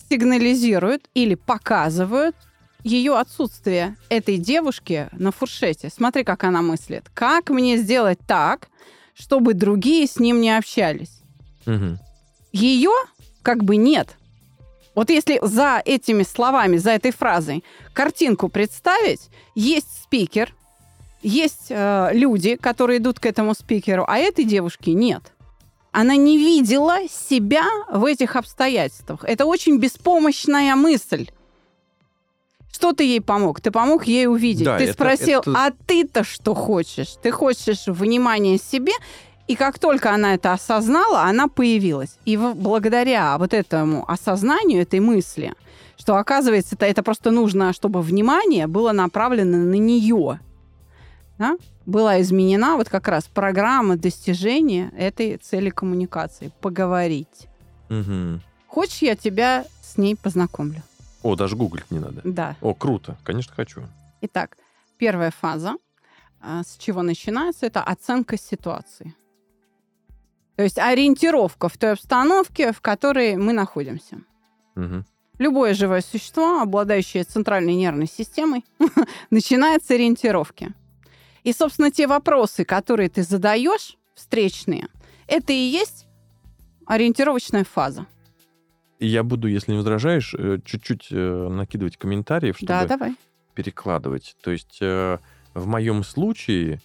сигнализируют 0.09 1.09
или 1.13 1.35
показывают 1.35 2.35
ее 2.83 3.17
отсутствие 3.17 3.97
этой 4.09 4.37
девушки 4.37 5.09
на 5.11 5.31
фуршете. 5.31 5.89
Смотри, 5.89 6.23
как 6.23 6.43
она 6.43 6.61
мыслит. 6.61 7.09
Как 7.13 7.49
мне 7.49 7.77
сделать 7.77 8.19
так, 8.27 8.69
чтобы 9.15 9.53
другие 9.53 10.05
с 10.07 10.17
ним 10.19 10.41
не 10.41 10.55
общались? 10.55 11.21
Угу. 11.65 11.97
Ее 12.51 12.91
как 13.41 13.63
бы 13.63 13.75
нет. 13.77 14.15
Вот 14.93 15.09
если 15.09 15.39
за 15.41 15.81
этими 15.83 16.23
словами, 16.23 16.77
за 16.77 16.91
этой 16.91 17.11
фразой 17.11 17.63
картинку 17.93 18.49
представить, 18.49 19.29
есть 19.55 20.03
спикер, 20.03 20.53
есть 21.21 21.67
э, 21.69 22.09
люди, 22.13 22.55
которые 22.55 22.99
идут 22.99 23.19
к 23.19 23.25
этому 23.25 23.55
спикеру, 23.55 24.05
а 24.07 24.17
этой 24.17 24.45
девушки 24.45 24.91
нет 24.91 25.31
она 25.95 26.17
не 26.17 26.37
видела 26.37 27.07
себя 27.09 27.63
в 27.89 28.03
этих 28.03 28.35
обстоятельствах. 28.35 29.23
Это 29.23 29.45
очень 29.45 29.77
беспомощная 29.77 30.75
мысль. 30.75 31.29
Что 32.75 32.91
ты 32.91 33.05
ей 33.05 33.21
помог? 33.21 33.61
Ты 33.61 33.71
помог 33.71 34.03
ей 34.05 34.27
увидеть. 34.27 34.65
Да, 34.65 34.77
ты 34.77 34.83
это- 34.83 34.93
спросил, 34.93 35.39
это- 35.39 35.53
а 35.55 35.71
ты-то 35.87 36.25
что 36.25 36.53
хочешь? 36.53 37.15
Ты 37.23 37.31
хочешь 37.31 37.87
внимания 37.87 38.57
себе, 38.57 38.91
и 39.47 39.55
как 39.55 39.79
только 39.79 40.13
она 40.13 40.33
это 40.33 40.51
осознала, 40.51 41.21
она 41.21 41.47
появилась. 41.47 42.17
И 42.25 42.35
благодаря 42.35 43.37
вот 43.37 43.53
этому 43.53 44.03
осознанию, 44.11 44.81
этой 44.81 44.99
мысли, 44.99 45.53
что 45.95 46.17
оказывается, 46.17 46.75
это, 46.75 46.85
это 46.85 47.01
просто 47.01 47.31
нужно, 47.31 47.71
чтобы 47.71 48.01
внимание 48.01 48.67
было 48.67 48.91
направлено 48.91 49.57
на 49.57 49.75
нее. 49.75 50.41
Да? 51.37 51.55
Была 51.85 52.19
изменена 52.19 52.75
вот 52.75 52.89
как 52.89 53.07
раз 53.07 53.23
программа 53.33 53.95
достижения 53.95 54.91
этой 54.97 55.37
цели 55.37 55.69
коммуникации. 55.69 56.51
Поговорить. 56.59 57.47
Мгм. 57.87 58.41
Хочешь, 58.67 59.01
я 59.01 59.15
тебя 59.15 59.63
с 59.81 59.97
ней 59.97 60.17
познакомлю? 60.17 60.81
О, 61.25 61.35
даже 61.35 61.55
гуглить 61.55 61.89
не 61.89 61.97
надо. 61.97 62.21
Да. 62.23 62.55
О, 62.61 62.75
круто. 62.75 63.17
Конечно, 63.23 63.51
хочу. 63.55 63.81
Итак, 64.21 64.57
первая 64.99 65.31
фаза, 65.31 65.73
а, 66.39 66.61
с 66.61 66.77
чего 66.77 67.01
начинается, 67.01 67.65
это 67.65 67.81
оценка 67.81 68.37
ситуации. 68.37 69.15
То 70.55 70.61
есть 70.61 70.77
ориентировка 70.77 71.67
в 71.67 71.77
той 71.79 71.93
обстановке, 71.93 72.71
в 72.71 72.79
которой 72.79 73.37
мы 73.37 73.53
находимся. 73.53 74.19
Мгм. 74.75 75.03
Любое 75.39 75.73
живое 75.73 76.01
существо, 76.01 76.61
обладающее 76.61 77.23
центральной 77.23 77.73
нервной 77.73 78.07
системой, 78.07 78.63
начинает 79.31 79.83
с 79.83 79.89
ориентировки. 79.89 80.75
И, 81.41 81.53
собственно, 81.53 81.89
те 81.89 82.05
вопросы, 82.05 82.65
которые 82.65 83.09
ты 83.09 83.23
задаешь, 83.23 83.97
встречные, 84.13 84.89
это 85.25 85.53
и 85.53 85.55
есть 85.55 86.05
ориентировочная 86.85 87.63
фаза. 87.63 88.05
И 88.99 89.07
я 89.07 89.23
буду, 89.23 89.47
если 89.47 89.71
не 89.71 89.77
возражаешь, 89.77 90.33
э, 90.37 90.59
чуть-чуть 90.63 91.07
э, 91.11 91.47
накидывать 91.49 91.97
комментариев, 91.97 92.55
чтобы 92.57 92.67
Да, 92.67 92.85
давай. 92.85 93.15
перекладывать. 93.53 94.35
То 94.41 94.51
есть 94.51 94.77
э, 94.81 95.17
в 95.53 95.67
моем 95.67 96.03
случае, 96.03 96.81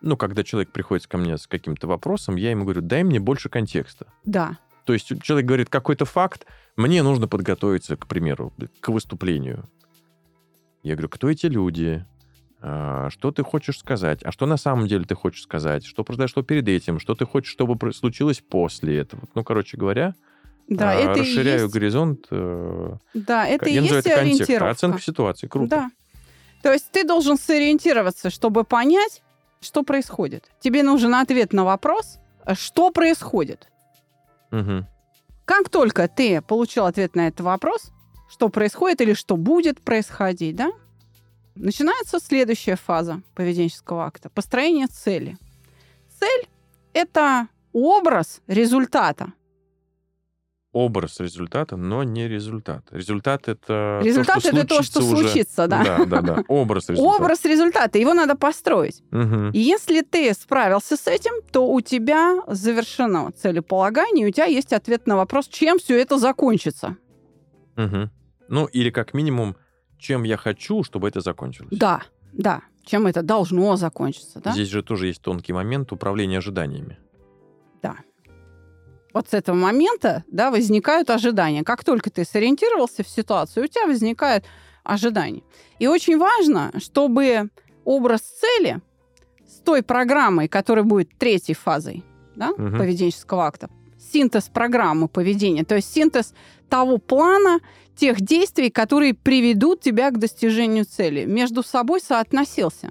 ну, 0.00 0.16
когда 0.16 0.42
человек 0.42 0.72
приходит 0.72 1.06
ко 1.06 1.18
мне 1.18 1.38
с 1.38 1.46
каким-то 1.46 1.86
вопросом, 1.86 2.36
я 2.36 2.50
ему 2.50 2.64
говорю, 2.64 2.80
дай 2.82 3.04
мне 3.04 3.20
больше 3.20 3.48
контекста. 3.48 4.06
Да. 4.24 4.56
То 4.86 4.92
есть 4.92 5.12
человек 5.22 5.46
говорит 5.46 5.68
какой-то 5.68 6.04
факт, 6.04 6.46
мне 6.76 7.02
нужно 7.02 7.28
подготовиться, 7.28 7.96
к 7.96 8.06
примеру, 8.08 8.52
к 8.80 8.88
выступлению. 8.88 9.68
Я 10.82 10.94
говорю, 10.94 11.10
кто 11.10 11.28
эти 11.30 11.46
люди? 11.46 12.04
А, 12.62 13.08
Что 13.10 13.30
ты 13.30 13.42
хочешь 13.42 13.78
сказать? 13.78 14.22
А 14.24 14.32
что 14.32 14.46
на 14.46 14.56
самом 14.56 14.86
деле 14.88 15.04
ты 15.04 15.14
хочешь 15.14 15.42
сказать? 15.42 15.84
Что 15.84 16.04
произошло 16.04 16.42
перед 16.42 16.66
этим? 16.68 16.98
Что 16.98 17.14
ты 17.14 17.24
хочешь, 17.26 17.50
чтобы 17.52 17.92
случилось 17.92 18.40
после 18.40 18.98
этого? 18.98 19.22
Ну, 19.34 19.44
короче 19.44 19.76
говоря, 19.76 20.14
Да, 20.68 20.92
а, 20.92 20.94
это 20.94 21.20
расширяю 21.20 21.62
есть, 21.62 21.74
горизонт. 21.74 22.26
э, 22.30 22.96
да, 23.14 23.46
это 23.46 23.68
и 23.68 23.74
есть 23.74 23.92
это 24.06 24.20
ориентировка. 24.20 24.70
Оценка 24.70 25.00
ситуации. 25.00 25.46
Круто. 25.48 25.68
Да. 25.68 25.90
То 26.62 26.72
есть 26.72 26.90
ты 26.92 27.04
должен 27.04 27.38
сориентироваться, 27.38 28.30
чтобы 28.30 28.64
понять, 28.64 29.22
что 29.60 29.82
происходит. 29.82 30.44
Тебе 30.60 30.82
нужен 30.82 31.14
ответ 31.14 31.52
на 31.52 31.64
вопрос, 31.64 32.18
э, 32.44 32.54
что 32.54 32.90
происходит. 32.90 33.68
Мгм. 34.50 34.86
Как 35.44 35.68
только 35.68 36.06
ты 36.06 36.40
получил 36.40 36.86
ответ 36.86 37.16
на 37.16 37.26
этот 37.26 37.40
вопрос, 37.40 37.90
что 38.30 38.48
происходит 38.48 39.00
или 39.00 39.14
что 39.14 39.36
будет 39.36 39.80
происходить, 39.80 40.54
да, 40.54 40.70
начинается 41.56 42.20
следующая 42.20 42.76
фаза 42.76 43.22
поведенческого 43.34 44.04
акта– 44.04 44.30
построение 44.34 44.86
цели. 44.86 45.36
Цель– 46.18 46.48
это 46.92 47.48
образ 47.72 48.40
результата. 48.46 49.32
Образ 50.72 51.18
результата, 51.18 51.76
но 51.76 52.04
не 52.04 52.28
результат. 52.28 52.84
Результат 52.92 53.48
это 53.48 54.00
Результат 54.04 54.40
то, 54.40 54.48
это 54.50 54.64
то, 54.64 54.82
что 54.84 55.00
уже. 55.00 55.08
случится, 55.28 55.66
да. 55.66 55.82
Да, 55.84 56.04
да, 56.04 56.20
да. 56.22 56.44
Образ 56.48 56.88
результата. 56.88 57.16
Образ 57.16 57.44
результата, 57.44 57.98
его 57.98 58.14
надо 58.14 58.36
построить. 58.36 59.02
И 59.52 59.58
Если 59.58 60.02
ты 60.02 60.32
справился 60.32 60.96
с 60.96 61.08
этим, 61.08 61.32
то 61.50 61.66
у 61.66 61.80
тебя 61.80 62.42
завершено 62.46 63.32
целеполагание, 63.32 64.26
и 64.26 64.28
у 64.28 64.32
тебя 64.32 64.44
есть 64.44 64.72
ответ 64.72 65.08
на 65.08 65.16
вопрос, 65.16 65.48
чем 65.48 65.78
все 65.80 66.00
это 66.00 66.18
закончится. 66.18 66.96
Мгм. 67.74 68.10
Ну, 68.48 68.66
или 68.66 68.90
как 68.90 69.12
минимум, 69.12 69.56
чем 69.98 70.22
я 70.22 70.36
хочу, 70.36 70.84
чтобы 70.84 71.08
это 71.08 71.20
закончилось. 71.20 71.70
Да, 71.72 72.02
да. 72.32 72.60
Чем 72.84 73.06
это 73.06 73.22
должно 73.22 73.74
закончиться, 73.76 74.40
да? 74.40 74.52
Здесь 74.52 74.68
же 74.68 74.82
тоже 74.82 75.08
есть 75.08 75.20
тонкий 75.20 75.52
момент 75.52 75.92
управления 75.92 76.38
ожиданиями. 76.38 76.96
Вот 79.12 79.28
с 79.28 79.34
этого 79.34 79.56
момента, 79.56 80.24
да, 80.28 80.50
возникают 80.50 81.10
ожидания. 81.10 81.64
Как 81.64 81.84
только 81.84 82.10
ты 82.10 82.24
сориентировался 82.24 83.02
в 83.02 83.08
ситуацию, 83.08 83.64
у 83.64 83.66
тебя 83.66 83.86
возникают 83.86 84.44
ожидания. 84.84 85.42
И 85.78 85.86
очень 85.86 86.18
важно, 86.18 86.72
чтобы 86.78 87.50
образ 87.84 88.20
цели 88.20 88.80
с 89.46 89.60
той 89.64 89.82
программой, 89.82 90.48
которая 90.48 90.84
будет 90.84 91.10
третьей 91.18 91.54
фазой 91.54 92.04
да, 92.36 92.50
Мгм. 92.56 92.78
поведенческого 92.78 93.46
акта, 93.46 93.68
синтез 94.12 94.48
программы 94.48 95.08
поведения, 95.08 95.64
то 95.64 95.74
есть 95.74 95.92
синтез 95.92 96.34
того 96.68 96.98
плана, 96.98 97.60
тех 97.96 98.20
действий, 98.20 98.70
которые 98.70 99.12
приведут 99.12 99.80
тебя 99.82 100.10
к 100.10 100.18
достижению 100.18 100.84
цели, 100.86 101.24
между 101.26 101.62
собой 101.62 102.00
соотносился. 102.00 102.90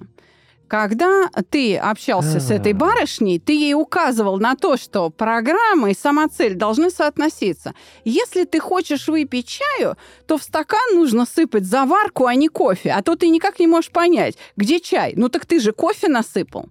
Когда 0.69 1.29
ты 1.49 1.77
общался 1.77 2.39
с 2.39 2.51
этой 2.51 2.73
А. 2.73 2.75
барышней, 2.75 3.39
ты 3.39 3.53
ей 3.53 3.73
указывал 3.73 4.38
на 4.38 4.55
то, 4.55 4.77
что 4.77 5.10
программа 5.10 5.89
и 5.89 5.95
сама 5.95 6.27
цель 6.27 6.53
должны 6.53 6.91
соотноситься. 6.91 7.73
Если 8.05 8.43
ты 8.45 8.60
хочешь 8.60 9.08
выпить 9.08 9.47
чаю, 9.47 9.97
то 10.27 10.38
в 10.38 10.43
стакан 10.43 10.93
нужно 10.93 11.25
сыпать 11.25 11.65
заварку, 11.65 12.27
а 12.27 12.36
не 12.36 12.49
кофе. 12.49 12.91
А 12.91 13.01
то 13.01 13.15
ты 13.15 13.29
никак 13.29 13.60
не 13.60 13.65
можешь 13.65 13.89
понять, 13.89 14.38
где 14.55 14.79
чай. 14.79 15.13
Ну 15.15 15.27
так 15.29 15.47
ты 15.47 15.60
же 15.60 15.71
кофе 15.71 16.08
насыпал. 16.08 16.69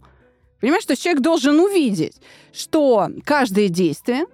Понимаешь, 0.60 0.84
что 0.84 0.96
человек 0.96 1.20
должен 1.20 1.58
увидеть, 1.58 2.20
что 2.52 3.08
каждое 3.24 3.68
действие 3.68 4.26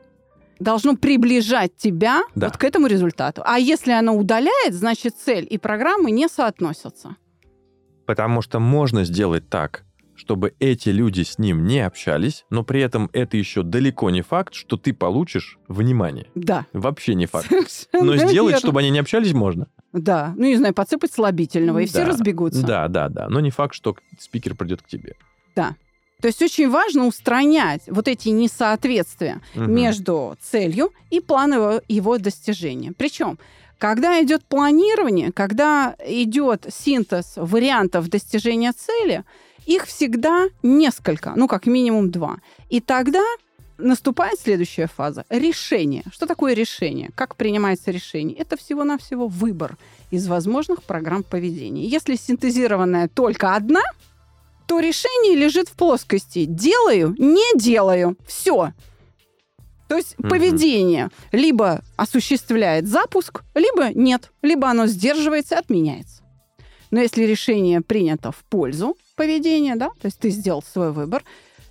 должно 0.60 0.94
приближать 0.94 1.74
тебя 1.76 2.20
Да. 2.34 2.48
вот 2.48 2.58
к 2.58 2.64
этому 2.64 2.86
результату. 2.86 3.42
А 3.46 3.58
если 3.58 3.92
оно 3.92 4.14
удаляет, 4.14 4.74
значит 4.74 5.14
цель 5.16 5.46
и 5.48 5.56
программа 5.56 6.10
не 6.10 6.28
соотносятся. 6.28 7.16
Потому 8.06 8.42
что 8.42 8.60
можно 8.60 9.04
сделать 9.04 9.48
так, 9.48 9.84
чтобы 10.16 10.54
эти 10.60 10.90
люди 10.90 11.22
с 11.22 11.38
ним 11.38 11.66
не 11.66 11.80
общались, 11.80 12.44
но 12.50 12.62
при 12.62 12.80
этом 12.80 13.10
это 13.12 13.36
еще 13.36 13.62
далеко 13.62 14.10
не 14.10 14.22
факт, 14.22 14.54
что 14.54 14.76
ты 14.76 14.92
получишь 14.92 15.58
внимание. 15.68 16.26
Да. 16.34 16.66
Вообще 16.72 17.14
не 17.14 17.26
факт. 17.26 17.46
Совершенно 17.48 18.12
Но 18.12 18.16
сделать, 18.28 18.52
верно. 18.52 18.58
чтобы 18.58 18.80
они 18.80 18.90
не 18.90 18.98
общались, 19.00 19.32
можно. 19.32 19.66
Да, 19.92 20.32
ну 20.36 20.44
не 20.44 20.56
знаю, 20.56 20.74
подсыпать 20.74 21.12
слабительного, 21.12 21.78
и 21.80 21.86
все 21.86 21.98
Да. 21.98 22.06
разбегутся. 22.06 22.64
Да, 22.66 22.88
да, 22.88 23.08
да. 23.08 23.28
Но 23.28 23.40
не 23.40 23.50
факт, 23.50 23.74
что 23.74 23.96
спикер 24.18 24.54
придет 24.54 24.82
к 24.82 24.86
тебе. 24.86 25.14
То 25.54 26.28
есть 26.28 26.40
очень 26.40 26.70
важно 26.70 27.06
устранять 27.06 27.82
вот 27.86 28.08
эти 28.08 28.30
несоответствия 28.30 29.42
Мгм. 29.54 29.74
между 29.74 30.36
целью 30.40 30.92
и 31.10 31.20
планом 31.20 31.58
его, 31.60 31.80
его 31.86 32.18
достижения. 32.18 32.92
Причем, 32.96 33.38
когда 33.78 34.22
идет 34.22 34.44
планирование, 34.44 35.32
когда 35.32 35.96
идет 36.06 36.66
синтез 36.70 37.34
вариантов 37.36 38.08
достижения 38.08 38.72
цели, 38.72 39.24
их 39.66 39.86
всегда 39.86 40.48
несколько, 40.62 41.32
ну 41.36 41.48
как 41.48 41.66
минимум 41.66 42.10
два. 42.10 42.38
И 42.68 42.80
тогда 42.80 43.24
наступает 43.78 44.38
следующая 44.38 44.86
фаза– 44.86 45.24
решение. 45.30 46.04
Что 46.12 46.26
такое 46.26 46.54
решение? 46.54 47.10
Как 47.14 47.36
принимается 47.36 47.90
решение? 47.90 48.36
Это 48.36 48.56
всего-навсего 48.56 49.26
выбор 49.26 49.76
из 50.10 50.28
возможных 50.28 50.82
программ 50.84 51.22
поведения. 51.22 51.86
Если 51.86 52.16
синтезированная 52.16 53.08
только 53.08 53.54
одна, 53.56 53.82
то 54.66 54.80
решение 54.80 55.34
лежит 55.36 55.68
в 55.68 55.72
плоскости 55.72 56.44
«делаю», 56.44 57.14
«не 57.18 57.58
делаю». 57.58 58.16
Все. 58.26 58.72
То 59.88 59.96
есть 59.96 60.18
Мгм. 60.18 60.28
поведение 60.28 61.08
либо 61.32 61.82
осуществляет 61.96 62.86
запуск, 62.88 63.42
либо 63.54 63.92
нет. 63.94 64.30
Либо 64.42 64.68
оно 64.68 64.86
сдерживается 64.86 65.56
и 65.56 65.58
отменяется. 65.58 66.22
Но 66.90 67.00
если 67.00 67.24
решение 67.24 67.80
принято 67.80 68.30
в 68.32 68.44
пользу 68.44 68.96
поведения, 69.16 69.76
да, 69.76 69.88
то 70.00 70.06
есть 70.06 70.18
ты 70.18 70.30
сделал 70.30 70.62
свой 70.62 70.92
выбор, 70.92 71.24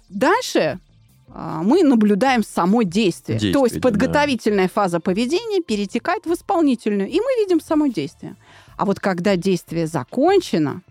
дальше 0.09 0.79
а, 1.29 1.63
мы 1.63 1.83
наблюдаем 1.83 2.43
само 2.43 2.83
действие. 2.83 3.39
Действие, 3.39 3.53
то 3.53 3.65
есть 3.65 3.75
да. 3.75 3.81
подготовительная 3.81 4.67
фаза 4.67 4.99
поведения 4.99 5.61
перетекает 5.61 6.25
в 6.25 6.33
исполнительную, 6.33 7.09
и 7.09 7.19
мы 7.19 7.43
видим 7.43 7.59
само 7.59 7.87
действие. 7.87 8.35
А 8.77 8.85
вот 8.85 8.99
когда 8.99 9.35
действие 9.35 9.87
закончено, 9.87 10.81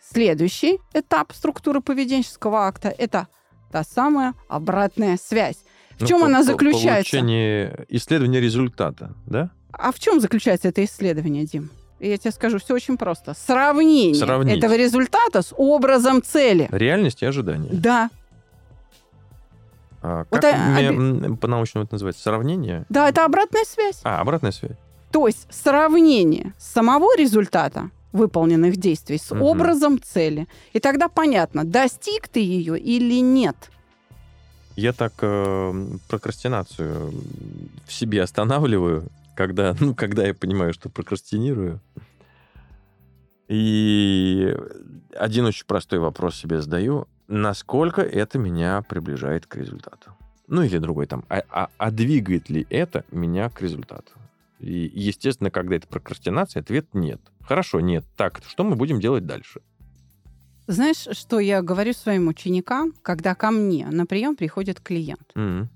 следующий 0.00 0.80
этап 0.92 1.32
структуры 1.32 1.80
поведенческого 1.80 2.66
акта– 2.66 2.88
это 2.98 3.28
та 3.72 3.84
самая 3.84 4.34
обратная 4.48 5.16
связь. 5.16 5.58
В 5.96 6.02
Ну, 6.02 6.06
чем 6.06 6.20
по- 6.20 6.26
она 6.26 6.42
заключается? 6.42 7.10
Получение 7.18 7.86
исследования 7.88 8.40
результата, 8.40 9.14
да? 9.26 9.50
А 9.72 9.92
в 9.92 9.98
чем 9.98 10.20
заключается 10.20 10.68
это 10.68 10.84
исследование, 10.84 11.44
Дим? 11.44 11.70
Я 12.00 12.18
тебе 12.18 12.30
скажу, 12.32 12.58
все 12.58 12.74
очень 12.74 12.98
просто. 12.98 13.32
Сравнение 13.34 14.14
Сравнить. 14.14 14.58
этого 14.58 14.76
результата 14.76 15.40
с 15.40 15.54
образом 15.56 16.22
цели. 16.22 16.68
Реальность 16.70 17.22
и 17.22 17.26
ожидание. 17.26 17.70
Да, 17.72 18.10
А, 20.02 20.24
Вот, 20.30 20.40
как 20.40 20.54
а, 20.54 20.76
оби- 20.78 21.24
м, 21.26 21.36
по-научному 21.36 21.84
это 21.84 21.94
называется? 21.94 22.22
Сравнение? 22.22 22.84
да, 22.88 23.08
это 23.08 23.24
обратная 23.24 23.64
связь. 23.64 24.00
А, 24.04 24.20
обратная 24.20 24.52
связь. 24.52 24.76
То 25.10 25.26
есть 25.26 25.46
сравнение 25.50 26.52
самого 26.58 27.16
результата 27.16 27.90
выполненных 28.12 28.76
действий 28.76 29.18
с 29.18 29.30
Мгм. 29.32 29.42
образом 29.42 30.00
цели. 30.00 30.46
И 30.74 30.78
тогда 30.80 31.08
понятно, 31.08 31.64
достиг 31.64 32.28
ты 32.28 32.40
ее 32.40 32.78
или 32.78 33.20
нет. 33.20 33.56
Я 34.76 34.92
так 34.92 35.14
э, 35.22 35.86
прокрастинацию 36.08 37.12
в 37.86 37.92
себе 37.92 38.22
останавливаю, 38.22 39.08
когда, 39.34 39.74
ну, 39.80 39.94
когда 39.94 40.26
я 40.26 40.34
понимаю, 40.34 40.74
что 40.74 40.90
прокрастинирую. 40.90 41.80
И 43.48 44.54
один 45.16 45.46
очень 45.46 45.66
простой 45.66 45.98
вопрос 45.98 46.36
себе 46.36 46.60
задаю. 46.60 47.08
Насколько 47.26 48.02
это 48.02 48.38
меня 48.38 48.82
приближает 48.82 49.46
к 49.46 49.56
результату? 49.56 50.12
Ну, 50.46 50.62
или 50.62 50.78
другой 50.78 51.06
там. 51.06 51.24
А, 51.28 51.42
а- 51.50 51.68
а 51.78 51.90
двигает 51.90 52.50
ли 52.50 52.66
это 52.70 53.04
меня 53.10 53.48
к 53.48 53.62
результату? 53.62 54.12
И, 54.60 54.90
естественно, 54.94 55.50
когда 55.50 55.76
это 55.76 55.86
прокрастинация, 55.88 56.60
ответ 56.60 56.86
нет. 56.92 57.20
Хорошо, 57.40 57.80
нет. 57.80 58.04
Так, 58.16 58.40
что 58.46 58.62
мы 58.64 58.76
будем 58.76 59.00
делать 59.00 59.26
дальше? 59.26 59.60
Знаешь, 60.66 61.06
что 61.12 61.38
я 61.38 61.62
говорю 61.62 61.92
своим 61.92 62.28
ученикам, 62.28 62.92
когда 63.02 63.34
ко 63.34 63.50
мне 63.50 63.86
на 63.86 64.04
прием 64.04 64.34
приходит 64.34 64.80
клиент? 64.80 65.30
М. 65.34 65.68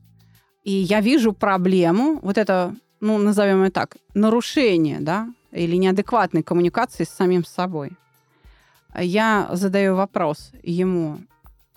И 0.65 0.73
я 0.73 1.01
вижу 1.01 1.33
проблему, 1.33 2.19
вот 2.23 2.37
это, 2.37 2.75
ну, 3.01 3.19
назовем 3.19 3.63
это 3.63 3.73
так, 3.73 3.97
нарушение, 4.15 4.99
да, 5.01 5.29
или 5.53 5.77
неадекватной 5.77 6.43
коммуникации 6.43 7.05
с 7.05 7.11
самим 7.11 7.45
собой. 7.45 7.93
Я 8.99 9.49
задаю 9.53 9.95
вопрос 9.95 10.51
ему, 10.63 11.21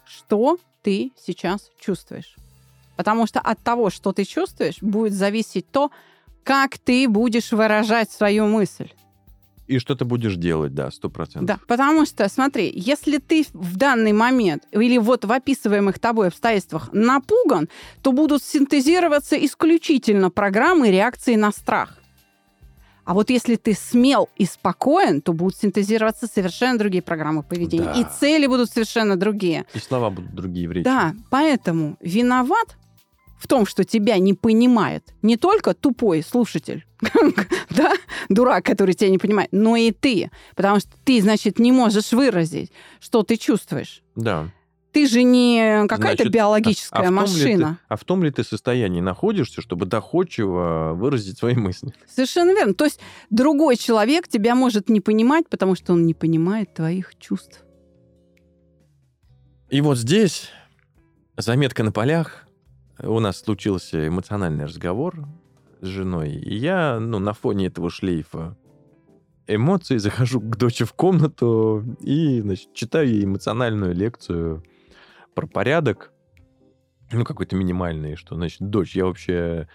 что 0.05 0.57
ты 0.81 1.11
сейчас 1.15 1.69
чувствуешь? 1.79 2.35
Потому 2.95 3.27
что 3.27 3.39
от 3.39 3.59
того, 3.59 3.89
что 3.89 4.11
ты 4.11 4.25
чувствуешь, 4.25 4.81
будет 4.81 5.13
зависеть 5.13 5.69
то, 5.71 5.91
как 6.43 6.77
ты 6.77 7.07
будешь 7.07 7.51
выражать 7.51 8.11
свою 8.11 8.47
мысль. 8.47 8.89
И 9.73 9.79
что 9.79 9.95
ты 9.95 10.05
будешь 10.05 10.35
делать, 10.35 10.75
да, 10.75 10.91
сто 10.91 11.09
процентов. 11.09 11.47
Да, 11.47 11.59
потому 11.67 12.05
что, 12.05 12.29
смотри, 12.29 12.71
если 12.75 13.17
ты 13.17 13.43
в 13.53 13.75
данный 13.75 14.13
момент 14.13 14.63
или 14.71 14.99
вот 14.99 15.25
в 15.25 15.31
описываемых 15.31 15.97
тобой 15.97 16.27
обстоятельствах 16.27 16.89
напуган, 16.93 17.69
то 18.03 18.11
будут 18.11 18.43
синтезироваться 18.43 19.35
исключительно 19.35 20.29
программы 20.29 20.91
реакции 20.91 21.33
на 21.33 21.51
страх. 21.51 21.97
А 23.03 23.15
вот 23.15 23.31
если 23.31 23.55
ты 23.55 23.73
смел 23.73 24.29
и 24.37 24.45
спокоен, 24.45 25.21
то 25.21 25.33
будут 25.33 25.57
синтезироваться 25.57 26.27
совершенно 26.27 26.77
другие 26.77 27.01
программы 27.01 27.41
поведения. 27.41 27.85
Да. 27.85 27.93
И 27.93 28.05
цели 28.19 28.45
будут 28.45 28.69
совершенно 28.69 29.15
другие. 29.15 29.65
И 29.73 29.79
слова 29.79 30.11
будут 30.11 30.35
другие 30.35 30.67
в 30.67 30.71
речи. 30.71 30.85
Да, 30.85 31.15
поэтому 31.31 31.97
виноват 31.99 32.77
в 33.43 33.47
том, 33.47 33.65
что 33.65 33.83
тебя 33.83 34.17
не 34.19 34.33
понимает 34.33 35.13
не 35.21 35.35
только 35.35 35.73
тупой 35.73 36.23
слушатель, 36.23 36.85
да, 37.69 37.91
дурак, 38.29 38.63
который 38.63 38.93
тебя 38.93 39.09
не 39.09 39.17
понимает, 39.17 39.49
но 39.51 39.75
и 39.75 39.91
ты. 39.91 40.31
Потому 40.55 40.79
что 40.79 40.91
ты, 41.03 41.21
значит, 41.21 41.59
не 41.59 41.73
можешь 41.73 42.13
выразить, 42.13 42.71
что 43.01 43.21
ты 43.23 43.35
чувствуешь. 43.35 44.01
Да. 44.15 44.49
Ты 44.93 45.07
же 45.07 45.23
не 45.23 45.85
какая-то 45.89 46.23
Значит, 46.23 46.31
биологическая 46.31 47.01
а 47.01 47.05
ли 47.05 47.09
машина. 47.09 47.79
ты- 47.81 47.85
а 47.89 47.97
в 47.97 48.03
том 48.05 48.23
ли 48.23 48.31
ты 48.31 48.45
состоянии 48.45 49.01
находишься, 49.01 49.61
чтобы 49.61 49.87
доходчиво 49.87 50.93
выразить 50.95 51.37
свои 51.37 51.55
мысли? 51.55 51.93
Совершенно 52.07 52.51
верно. 52.51 52.73
То 52.75 52.85
есть 52.85 53.01
другой 53.29 53.75
человек 53.75 54.29
тебя 54.29 54.55
может 54.55 54.87
не 54.87 55.01
понимать, 55.01 55.49
потому 55.49 55.75
что 55.75 55.91
он 55.93 56.05
не 56.05 56.13
понимает 56.13 56.73
твоих 56.73 57.19
чувств. 57.19 57.65
И 59.69 59.81
вот 59.81 59.97
здесь 59.97 60.49
заметка 61.35 61.83
на 61.83 61.91
полях. 61.91 62.42
У 62.99 63.19
нас 63.19 63.39
случился 63.39 64.07
эмоциональный 64.07 64.65
разговор 64.65 65.27
с 65.81 65.87
женой. 65.87 66.31
И 66.31 66.55
я, 66.55 66.99
ну, 66.99 67.19
на 67.19 67.33
фоне 67.33 67.67
этого 67.67 67.89
шлейфа 67.89 68.55
эмоций 69.47 69.97
захожу 69.97 70.39
к 70.39 70.57
доче 70.57 70.85
в 70.85 70.93
комнату 70.93 71.83
и, 71.99 72.39
значит, 72.41 72.73
читаю 72.73 73.09
ей 73.09 73.25
эмоциональную 73.25 73.93
лекцию 73.93 74.63
про 75.33 75.47
порядок. 75.47 76.11
Ну, 77.11 77.23
какой-то 77.25 77.55
минимальный, 77.55 78.15
что, 78.15 78.35
значит, 78.35 78.61
дочь, 78.61 78.95
я 78.95 79.05
вообще 79.05 79.67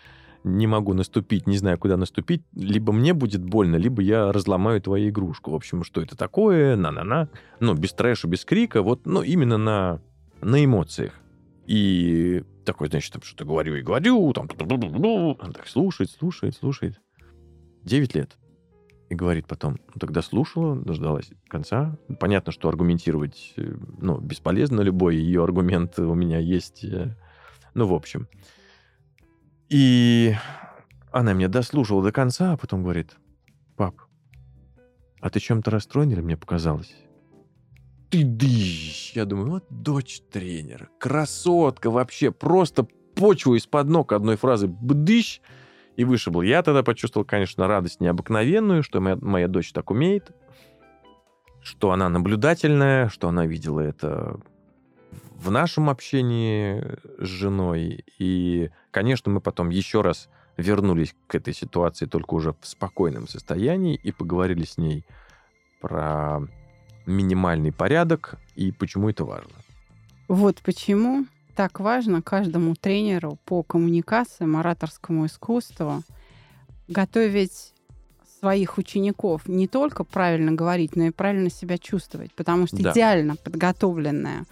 не 0.45 0.67
могу 0.67 0.95
наступить, 0.95 1.47
не 1.47 1.59
знаю, 1.59 1.79
куда 1.79 1.97
наступить, 1.97 2.43
либо 2.55 2.93
мне 2.93 3.13
будет 3.13 3.45
больно, 3.45 3.77
либо 3.77 4.01
я 4.03 4.33
разломаю 4.33 4.81
твою 4.81 5.11
игрушку. 5.11 5.51
В 5.51 5.55
общем, 5.55 5.85
что 5.85 6.01
это 6.01 6.17
такое, 6.17 6.77
на-на-на. 6.77 7.29
Ну, 7.61 7.75
без 7.75 7.93
трэша, 7.93 8.29
без 8.29 8.45
крика, 8.45 8.83
вот, 8.83 9.07
ну, 9.07 9.23
именно 9.23 9.59
на, 9.59 10.01
на 10.41 10.65
эмоциях. 10.65 11.13
И 11.67 12.45
такой, 12.69 12.89
значит, 12.89 13.15
там 13.15 13.23
что-то 13.23 13.47
говорю 13.47 13.77
и 13.77 13.83
говорю, 13.83 14.33
там, 14.35 14.47
она 15.41 15.53
так 15.53 15.67
слушает, 15.67 16.11
слушает, 16.11 16.55
слушает. 16.55 17.01
Девять 17.83 18.15
лет. 18.15 18.37
И 19.09 19.15
говорит 19.15 19.47
потом, 19.47 19.79
ну, 19.95 19.99
тогда 19.99 20.21
слушала, 20.21 20.77
дождалась 20.77 21.31
конца. 21.49 21.97
Понятно, 22.21 22.53
что 22.53 22.69
аргументировать, 22.69 23.55
э, 23.57 23.75
ну, 23.99 24.19
бесполезно, 24.19 24.83
любой 24.83 25.17
ее 25.17 25.43
аргумент 25.43 25.99
у 25.99 26.15
меня 26.15 26.39
есть. 26.39 26.85
э, 26.85 27.17
Ну, 27.73 27.87
в 27.87 27.95
общем. 27.95 28.29
И 29.71 30.35
она 31.11 31.33
меня 31.33 31.49
дослушала 31.49 32.03
до 32.03 32.13
конца, 32.13 32.53
а 32.53 32.57
потом 32.59 32.83
говорит, 32.83 33.17
пап, 33.77 33.95
а 35.23 35.31
ты 35.31 35.41
чем-то 35.41 35.71
расстроен 35.71 36.11
или 36.11 36.21
мне 36.21 36.37
показалось? 36.37 36.95
Ты 38.11 38.25
дыщ! 38.25 39.13
Я 39.15 39.25
думаю, 39.27 39.51
вот 39.51 39.65
дочь 39.69 40.23
тренера, 40.33 40.89
красотка 40.99 41.91
вообще, 41.91 42.31
просто 42.31 42.87
почву 43.15 43.55
из-под 43.57 43.89
ног 43.89 44.13
одной 44.13 44.37
фразы 44.37 44.67
бдыщ 44.67 45.41
и 45.97 46.05
вышибл. 46.05 46.43
Я 46.43 46.63
тогда 46.63 46.83
почувствовал, 46.83 47.27
конечно, 47.27 47.67
радость 47.67 48.01
необыкновенную, 48.01 48.83
что 48.83 49.01
моя, 49.01 49.19
моя 49.21 49.49
дочь 49.49 49.73
так 49.73 49.91
умеет, 49.91 50.31
что 51.63 51.91
она 51.91 52.09
наблюдательная, 52.09 53.09
что 53.09 53.29
она 53.29 53.45
видела 53.45 53.81
это 53.81 54.41
в 55.35 55.51
нашем 55.51 55.91
общении 55.91 56.83
с 57.19 57.27
женой. 57.27 58.05
И, 58.19 58.71
конечно, 58.91 59.31
мы 59.31 59.41
потом 59.41 59.69
еще 59.69 60.01
раз 60.01 60.29
вернулись 60.57 61.15
к 61.27 61.35
этой 61.35 61.53
ситуации 61.53 62.07
только 62.07 62.35
уже 62.35 62.55
в 62.61 62.67
спокойном 62.67 63.29
состоянии 63.29 63.97
и 63.97 64.13
поговорили 64.13 64.65
с 64.65 64.79
ней 64.79 65.05
про 65.81 66.41
минимальный 67.09 67.73
порядок 67.73 68.37
и 68.55 68.71
почему 68.73 69.09
это 69.11 69.25
важно. 69.25 69.53
Вот 70.29 70.61
почему 70.63 71.27
так 71.57 71.81
важно 71.81 72.23
каждому 72.23 72.77
тренеру 72.77 73.39
по 73.45 73.63
коммуникациям, 73.63 74.57
ораторскому 74.57 75.27
искусству 75.27 76.03
готовить 76.87 77.73
своих 78.41 78.79
учеников 78.79 79.49
не 79.49 79.67
только 79.67 80.05
правильно 80.05 80.53
говорить, 80.53 80.95
но 80.95 81.05
и 81.05 81.11
правильно 81.11 81.51
себя 81.51 81.79
чувствовать. 81.79 82.33
Потому 82.35 82.67
что 82.67 82.81
Да. 82.83 82.93
идеально 82.93 83.37
подготовленное 83.37 84.45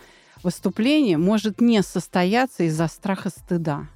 выступление 0.43 1.19
может 1.19 1.61
не 1.61 1.83
состояться 1.83 2.65
из-за 2.65 2.89
страха 2.89 3.31
стыда. 3.31 3.87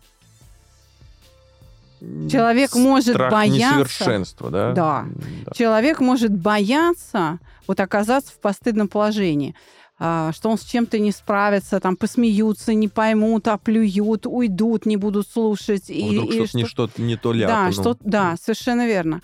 Человек 2.31 2.75
может 2.75 3.17
бояться- 3.17 3.77
несовершенства, 3.79 4.51
да? 4.51 4.73
Да. 4.73 5.07
Человек 5.55 6.01
может 6.01 6.33
бояться 6.33 7.39
вот 7.67 7.79
оказаться 7.81 8.33
в 8.33 8.41
постыдном 8.41 8.89
положении, 8.89 9.55
а, 9.99 10.33
что 10.33 10.49
он 10.51 10.59
с 10.59 10.63
чем-то 10.63 10.99
не 10.99 11.13
справится, 11.13 11.79
там 11.79 11.97
посмеются, 11.97 12.73
не 12.75 12.89
поймут, 12.89 13.49
оплюют, 13.49 14.27
уйдут, 14.27 14.87
не 14.87 14.97
будут 14.97 15.29
слушать. 15.29 15.91
и- 15.91 16.09
Вдруг 16.19 16.31
и 16.31 16.47
что-то 16.47 16.57
не, 16.59 16.65
что- 16.65 16.91
не 16.97 17.17
то 17.17 17.33
да, 17.33 17.39
ляпнул. 17.39 17.73
что, 17.73 17.97
да, 18.01 18.37
совершенно 18.41 18.87
верно. 18.87 19.21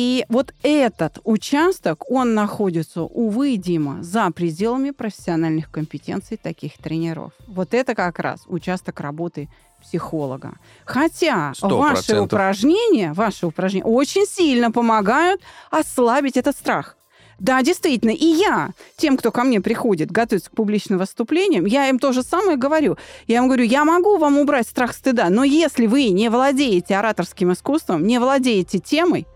И 0.00 0.24
вот 0.28 0.54
этот 0.62 1.18
участок, 1.24 2.08
он 2.08 2.32
находится, 2.34 3.02
увы, 3.02 3.56
Дима, 3.56 4.00
за 4.00 4.30
пределами 4.30 4.92
профессиональных 4.92 5.72
компетенций 5.72 6.36
таких 6.36 6.78
тренеров. 6.78 7.32
Вот 7.48 7.74
это 7.74 7.96
как 7.96 8.20
раз 8.20 8.42
участок 8.46 9.00
работы 9.00 9.48
психолога. 9.82 10.52
Хотя 10.84 11.52
Сто 11.52 11.76
ваши 11.78 11.94
процентов. 11.94 12.26
упражнения, 12.26 13.12
ваши 13.12 13.44
упражнения 13.44 13.86
очень 13.86 14.24
сильно 14.24 14.70
помогают 14.70 15.40
ослабить 15.68 16.36
этот 16.36 16.54
страх. 16.54 16.96
Да, 17.40 17.60
действительно, 17.62 18.12
и 18.12 18.24
я, 18.24 18.70
тем, 18.96 19.16
кто 19.16 19.32
ко 19.32 19.42
мне 19.42 19.60
приходит, 19.60 20.12
готовится 20.12 20.48
к 20.48 20.54
публичным 20.54 21.00
выступлениям, 21.00 21.64
я 21.64 21.88
им 21.88 21.98
то 21.98 22.12
же 22.12 22.22
самое 22.22 22.56
говорю. 22.56 22.98
Я 23.26 23.38
им 23.38 23.46
говорю, 23.46 23.64
я 23.64 23.84
могу 23.84 24.16
вам 24.18 24.38
убрать 24.38 24.68
страх 24.68 24.92
стыда, 24.92 25.28
но 25.28 25.42
если 25.42 25.86
вы 25.86 26.10
не 26.10 26.28
владеете 26.30 26.94
ораторским 26.94 27.52
искусством, 27.52 28.06
не 28.06 28.20
владеете 28.20 28.78
темой, 28.78 29.26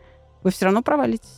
вы 0.42 0.50
все 0.50 0.66
равно 0.66 0.82
провалитесь. 0.82 1.28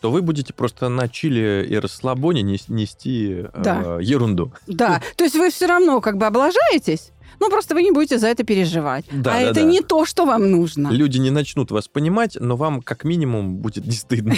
То 0.00 0.10
вы 0.10 0.22
будете 0.22 0.54
просто 0.54 0.88
на 0.88 1.08
чили 1.08 1.66
и 1.68 1.76
расслабоне 1.78 2.42
нес- 2.42 2.68
нести 2.68 3.42
э, 3.42 3.48
Да. 3.62 3.98
ерунду. 4.00 4.52
Да, 4.66 5.02
то 5.16 5.24
есть 5.24 5.36
вы 5.36 5.50
все 5.50 5.66
равно 5.66 6.00
как 6.00 6.16
бы 6.16 6.24
облажаетесь, 6.26 7.12
ну 7.38 7.50
просто 7.50 7.74
вы 7.74 7.82
не 7.82 7.90
будете 7.90 8.18
за 8.18 8.28
это 8.28 8.42
переживать. 8.44 9.04
Да, 9.10 9.32
а 9.32 9.34
да, 9.34 9.40
это 9.40 9.54
да. 9.54 9.62
не 9.62 9.80
то, 9.82 10.06
что 10.06 10.24
вам 10.24 10.50
нужно. 10.50 10.88
Люди 10.88 11.18
не 11.18 11.30
начнут 11.30 11.70
вас 11.70 11.86
понимать, 11.88 12.36
но 12.40 12.56
вам 12.56 12.80
как 12.80 13.04
минимум 13.04 13.56
будет 13.56 13.84
не 13.86 13.92
стыдно 13.92 14.34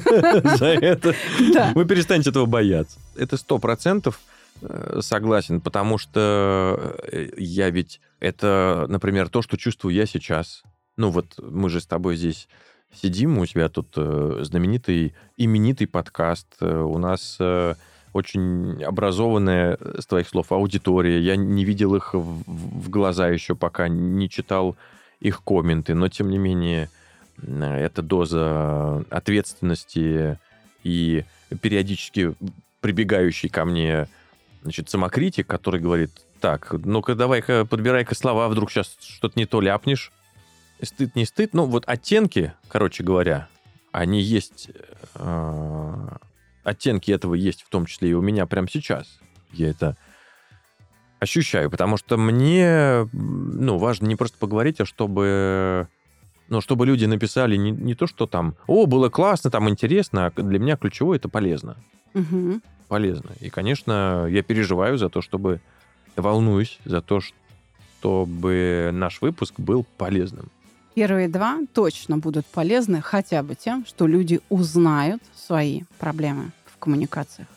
за 0.58 0.66
это. 0.66 1.14
Вы 1.74 1.84
перестанете 1.86 2.30
этого 2.30 2.44
бояться. 2.46 2.98
Это 3.16 3.38
сто 3.38 3.58
процентов 3.58 4.20
э, 4.60 4.98
согласен, 5.00 5.60
потому 5.60 5.96
что 5.98 6.94
э, 7.10 7.30
я 7.38 7.70
ведь... 7.70 8.00
Это, 8.20 8.86
например, 8.88 9.28
то, 9.28 9.42
что 9.42 9.56
чувствую 9.58 9.94
я 9.94 10.06
сейчас. 10.06 10.62
Ну 10.96 11.10
вот 11.10 11.26
мы 11.38 11.68
же 11.68 11.80
с 11.82 11.86
тобой 11.86 12.16
здесь 12.16 12.48
сидим, 12.94 13.38
у 13.38 13.46
тебя 13.46 13.68
тут 13.68 13.88
э, 13.96 14.40
знаменитый, 14.42 15.14
именитый 15.36 15.86
подкаст, 15.86 16.46
э, 16.60 16.80
у 16.80 16.98
нас 16.98 17.36
э, 17.40 17.74
очень 18.12 18.82
образованная, 18.82 19.76
э, 19.78 20.00
с 20.00 20.06
твоих 20.06 20.28
слов, 20.28 20.52
аудитория. 20.52 21.20
Я 21.20 21.36
не 21.36 21.64
видел 21.64 21.94
их 21.94 22.14
в, 22.14 22.42
в 22.46 22.90
глаза 22.90 23.28
еще 23.28 23.54
пока, 23.54 23.88
не 23.88 24.28
читал 24.28 24.76
их 25.20 25.42
комменты, 25.42 25.94
но 25.94 26.08
тем 26.08 26.30
не 26.30 26.38
менее 26.38 26.90
эта 27.38 28.00
доза 28.00 29.04
ответственности 29.10 30.38
и 30.82 31.24
периодически 31.60 32.34
прибегающий 32.80 33.48
ко 33.48 33.64
мне 33.64 34.08
значит, 34.62 34.88
самокритик, 34.88 35.46
который 35.46 35.80
говорит, 35.80 36.10
так, 36.40 36.72
ну-ка 36.72 37.14
давай-ка 37.14 37.64
подбирай-ка 37.64 38.14
слова, 38.14 38.48
вдруг 38.48 38.70
сейчас 38.70 38.96
что-то 39.00 39.38
не 39.38 39.46
то 39.46 39.60
ляпнешь. 39.60 40.12
Стыд, 40.82 41.16
не 41.16 41.24
стыд. 41.24 41.54
Ну, 41.54 41.64
вот 41.66 41.84
оттенки, 41.86 42.52
короче 42.68 43.02
говоря, 43.02 43.48
они 43.92 44.20
есть... 44.20 44.70
э, 45.14 46.08
оттенки 46.66 47.12
этого 47.12 47.34
есть 47.34 47.62
в 47.62 47.68
том 47.68 47.86
числе 47.86 48.10
и 48.10 48.12
у 48.12 48.20
меня 48.20 48.44
прямо 48.46 48.68
сейчас. 48.68 49.20
Я 49.52 49.70
это 49.70 49.96
ощущаю, 51.20 51.70
потому 51.70 51.96
что 51.96 52.16
мне, 52.16 53.08
ну, 53.12 53.78
важно 53.78 54.06
не 54.06 54.16
просто 54.16 54.36
поговорить, 54.38 54.80
а 54.80 54.84
чтобы, 54.84 55.88
ну, 56.48 56.60
чтобы 56.60 56.84
люди 56.84 57.04
написали 57.06 57.56
не, 57.56 57.70
не 57.70 57.94
то, 57.94 58.06
что 58.06 58.26
там, 58.26 58.56
о, 58.66 58.86
было 58.86 59.08
классно, 59.08 59.50
там 59.50 59.68
интересно, 59.68 60.26
а 60.26 60.42
для 60.42 60.58
меня 60.58 60.76
ключевое 60.76 61.16
это 61.18 61.28
полезно. 61.28 61.76
Мгм. 62.14 62.62
Полезно. 62.88 63.30
И, 63.40 63.48
конечно, 63.48 64.26
я 64.28 64.42
переживаю 64.42 64.98
за 64.98 65.08
то, 65.08 65.22
чтобы, 65.22 65.60
волнуюсь 66.16 66.78
за 66.84 67.00
то, 67.00 67.20
чтобы 67.20 68.90
наш 68.92 69.20
выпуск 69.20 69.54
был 69.58 69.86
полезным. 69.96 70.50
Первые 70.96 71.28
два 71.28 71.58
точно 71.74 72.16
будут 72.16 72.46
полезны 72.46 73.02
хотя 73.02 73.42
бы 73.42 73.54
тем, 73.54 73.84
что 73.84 74.06
люди 74.06 74.40
узнают 74.48 75.22
свои 75.34 75.82
проблемы 75.98 76.52
в 76.64 76.78
коммуникациях. 76.78 77.48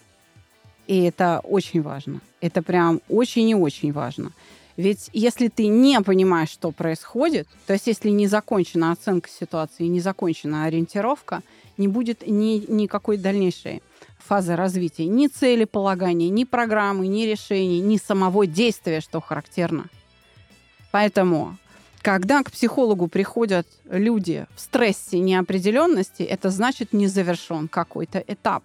И 0.88 1.04
это 1.04 1.40
очень 1.46 1.82
важно. 1.82 2.20
Это 2.42 2.62
прям 2.62 3.00
очень 3.08 3.48
и 3.48 3.56
очень 3.56 3.94
важно. 3.94 4.34
Ведь 4.76 5.10
если 5.14 5.48
ты 5.48 5.68
не 5.68 6.02
понимаешь, 6.02 6.50
что 6.50 6.72
происходит, 6.72 7.48
то 7.66 7.72
есть 7.72 7.88
если 7.88 8.10
не 8.10 8.28
закончена 8.28 8.92
оценка 8.92 9.30
ситуации, 9.30 9.86
не 9.86 10.02
закончена 10.02 10.66
ориентировка, 10.66 11.42
не 11.78 11.88
будет 11.88 12.28
ни, 12.28 12.70
никакой 12.70 13.16
дальнейшей 13.16 13.82
фазы 14.18 14.58
развития, 14.58 15.06
ни 15.06 15.28
целеполагания, 15.28 16.28
ни 16.28 16.44
программы, 16.44 17.08
ни 17.08 17.24
решений, 17.24 17.80
ни 17.80 17.96
самого 17.96 18.46
действия, 18.46 19.00
что 19.00 19.22
характерно. 19.22 19.86
Поэтому 20.92 21.58
когда 22.02 22.44
к 22.44 22.52
психологу 22.52 23.08
приходят 23.08 23.68
люди 23.90 24.46
в 24.56 24.60
стрессе 24.62 25.20
неопределенности, 25.20 26.24
это 26.24 26.50
значит 26.50 26.94
не 26.94 27.08
завершен 27.08 27.68
какой-то 27.68 28.20
этап. 28.20 28.64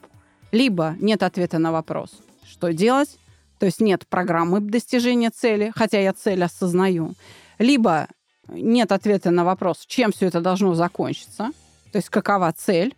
Либо 0.53 0.97
нет 1.01 1.23
ответа 1.23 1.59
на 1.59 1.73
вопрос, 1.73 2.11
что 2.49 2.73
делать, 2.73 3.19
то 3.59 3.67
есть 3.67 3.81
нет 3.81 4.07
программы 4.07 4.61
достижения 4.61 5.31
цели, 5.31 5.73
хотя 5.75 5.99
я 6.01 6.13
цель 6.13 6.45
осознаю. 6.45 7.15
Либо 7.59 8.09
нет 8.49 8.93
ответа 8.93 9.31
на 9.31 9.45
вопрос, 9.45 9.85
чем 9.87 10.13
все 10.13 10.27
это 10.27 10.41
должно 10.41 10.75
закончиться, 10.75 11.51
то 11.93 11.99
есть 11.99 12.09
какова 12.11 12.53
цель. 12.53 12.95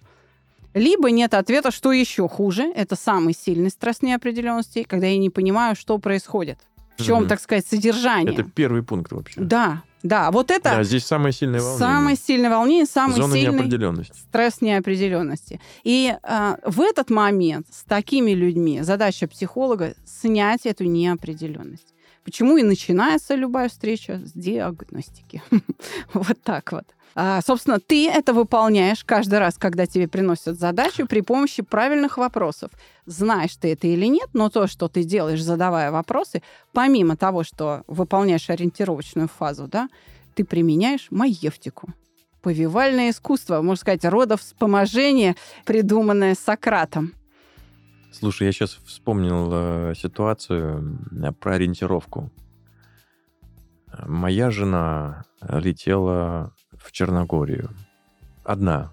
Либо 0.74 1.10
нет 1.10 1.32
ответа, 1.32 1.70
что 1.70 1.92
еще 1.92 2.28
хуже. 2.28 2.64
Это 2.74 2.96
самый 2.96 3.32
сильный 3.32 3.70
стресс 3.70 4.02
неопределенности, 4.02 4.82
когда 4.82 5.06
я 5.06 5.16
не 5.16 5.30
понимаю, 5.30 5.74
что 5.74 5.96
происходит. 5.98 6.58
В 6.98 7.04
чем, 7.04 7.20
Мгм. 7.20 7.28
так 7.28 7.40
сказать, 7.40 7.66
содержание. 7.66 8.34
Это 8.34 8.42
первый 8.44 8.82
пункт 8.82 9.12
вообще. 9.12 9.40
Да, 9.40 9.82
да, 10.08 10.30
вот 10.30 10.50
это 10.50 10.64
Да, 10.70 10.82
здесь 10.84 11.04
самое 11.04 11.32
сильное 11.32 11.60
волнение. 11.60 11.78
самое 11.78 12.16
сильное 12.16 12.50
волнение, 12.50 12.86
самый 12.86 13.16
Зона 13.16 13.34
сильный 13.34 13.52
неопределенности. 13.52 14.12
стресс 14.28 14.60
неопределенности. 14.60 15.60
И 15.84 16.14
а, 16.22 16.58
в 16.64 16.80
этот 16.80 17.10
момент 17.10 17.66
с 17.70 17.84
такими 17.84 18.32
людьми 18.32 18.80
задача 18.82 19.26
психолога 19.28 19.94
снять 20.04 20.66
эту 20.66 20.84
неопределенность. 20.84 21.94
Почему 22.24 22.56
и 22.56 22.62
начинается 22.64 23.34
любая 23.36 23.68
встреча 23.68 24.20
с 24.24 24.32
диагностики. 24.32 25.42
Вот 26.12 26.42
так 26.42 26.72
вот. 26.72 26.84
А, 27.18 27.40
собственно, 27.40 27.80
ты 27.80 28.10
это 28.10 28.34
выполняешь 28.34 29.02
каждый 29.02 29.38
раз, 29.38 29.56
когда 29.56 29.86
тебе 29.86 30.06
приносят 30.06 30.60
задачу 30.60 31.06
при 31.06 31.22
помощи 31.22 31.62
правильных 31.62 32.18
вопросов. 32.18 32.70
Знаешь 33.06 33.56
ты 33.56 33.72
это 33.72 33.86
или 33.86 34.04
нет, 34.04 34.28
но 34.34 34.50
то, 34.50 34.66
что 34.66 34.86
ты 34.88 35.02
делаешь, 35.02 35.42
задавая 35.42 35.90
вопросы, 35.90 36.42
помимо 36.74 37.16
того, 37.16 37.42
что 37.42 37.84
выполняешь 37.86 38.50
ориентировочную 38.50 39.28
фазу, 39.28 39.66
да, 39.66 39.88
ты 40.34 40.44
применяешь 40.44 41.06
маевтику. 41.10 41.88
Повивальное 42.42 43.08
искусство, 43.08 43.62
можно 43.62 43.80
сказать, 43.80 44.04
родов 44.04 44.42
вспоможения, 44.42 45.36
придуманное 45.64 46.34
Сократом. 46.34 47.14
Слушай, 48.12 48.48
я 48.48 48.52
сейчас 48.52 48.78
вспомнил 48.84 49.48
э, 49.52 49.94
ситуацию 49.96 50.98
э, 51.12 51.32
про 51.32 51.54
ориентировку. 51.54 52.30
Э, 53.90 54.04
Моя 54.06 54.50
жена 54.50 55.24
летела 55.40 56.52
в 56.86 56.92
Черногорию. 56.92 57.70
Одна. 58.44 58.92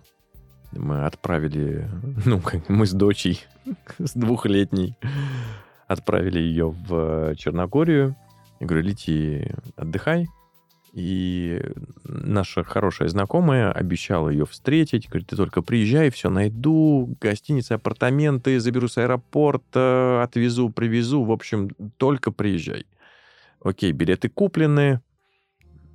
Мы 0.72 1.06
отправили, 1.06 1.88
ну, 2.26 2.42
мы 2.68 2.88
с 2.88 2.94
дочей, 2.94 3.46
с 4.00 4.14
двухлетней, 4.14 4.98
отправили 5.88 6.40
ее 6.40 6.72
в 6.72 7.36
Черногорию. 7.36 8.16
Я 8.60 8.66
говорю, 8.66 8.84
лети, 8.88 9.52
отдыхай. 9.76 10.28
И 10.94 11.60
наша 12.04 12.64
хорошая 12.64 13.10
знакомая 13.10 13.72
обещала 13.72 14.30
ее 14.30 14.46
встретить. 14.46 15.10
Говорит, 15.10 15.28
ты 15.28 15.36
только 15.36 15.62
приезжай, 15.64 16.12
все 16.12 16.30
найду. 16.30 17.16
Гостиница, 17.20 17.76
апартаменты, 17.76 18.60
заберу 18.60 18.88
с 18.88 18.98
аэропорта, 19.00 20.22
отвезу, 20.24 20.70
привезу. 20.70 21.24
В 21.24 21.32
общем, 21.32 21.70
только 21.98 22.32
приезжай. 22.32 22.86
Окей, 23.64 23.92
билеты 23.92 24.30
куплены. 24.30 25.02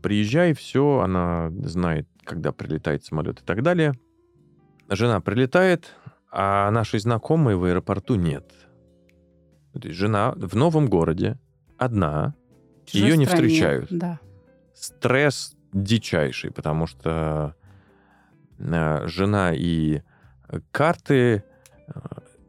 Приезжай, 0.03 0.55
все. 0.55 1.01
Она 1.01 1.51
знает, 1.63 2.09
когда 2.25 2.53
прилетает 2.53 3.05
самолет 3.05 3.41
и 3.41 3.45
так 3.45 3.63
далее. 3.63 3.95
Жена 4.89 5.21
прилетает, 5.21 5.95
а 6.31 6.71
нашей 6.71 7.01
знакомой 7.01 7.57
в 7.57 7.65
аэропорту 7.65 8.15
нет. 8.15 8.53
То 9.75 9.87
есть 9.87 9.99
жена 9.99 10.33
в 10.37 10.57
новом 10.57 10.89
городе, 10.89 11.39
одна, 11.77 12.35
чужой 12.87 13.09
Её 13.09 13.17
не 13.17 13.27
стране. 13.27 13.49
встречают. 13.49 13.89
Да. 13.91 14.19
стресс 14.75 15.57
дичайший, 15.73 16.51
потому 16.51 16.87
что 16.87 17.55
э, 18.59 19.07
жена 19.07 19.53
и 19.55 20.03
карты, 20.73 21.45
э, 21.87 21.93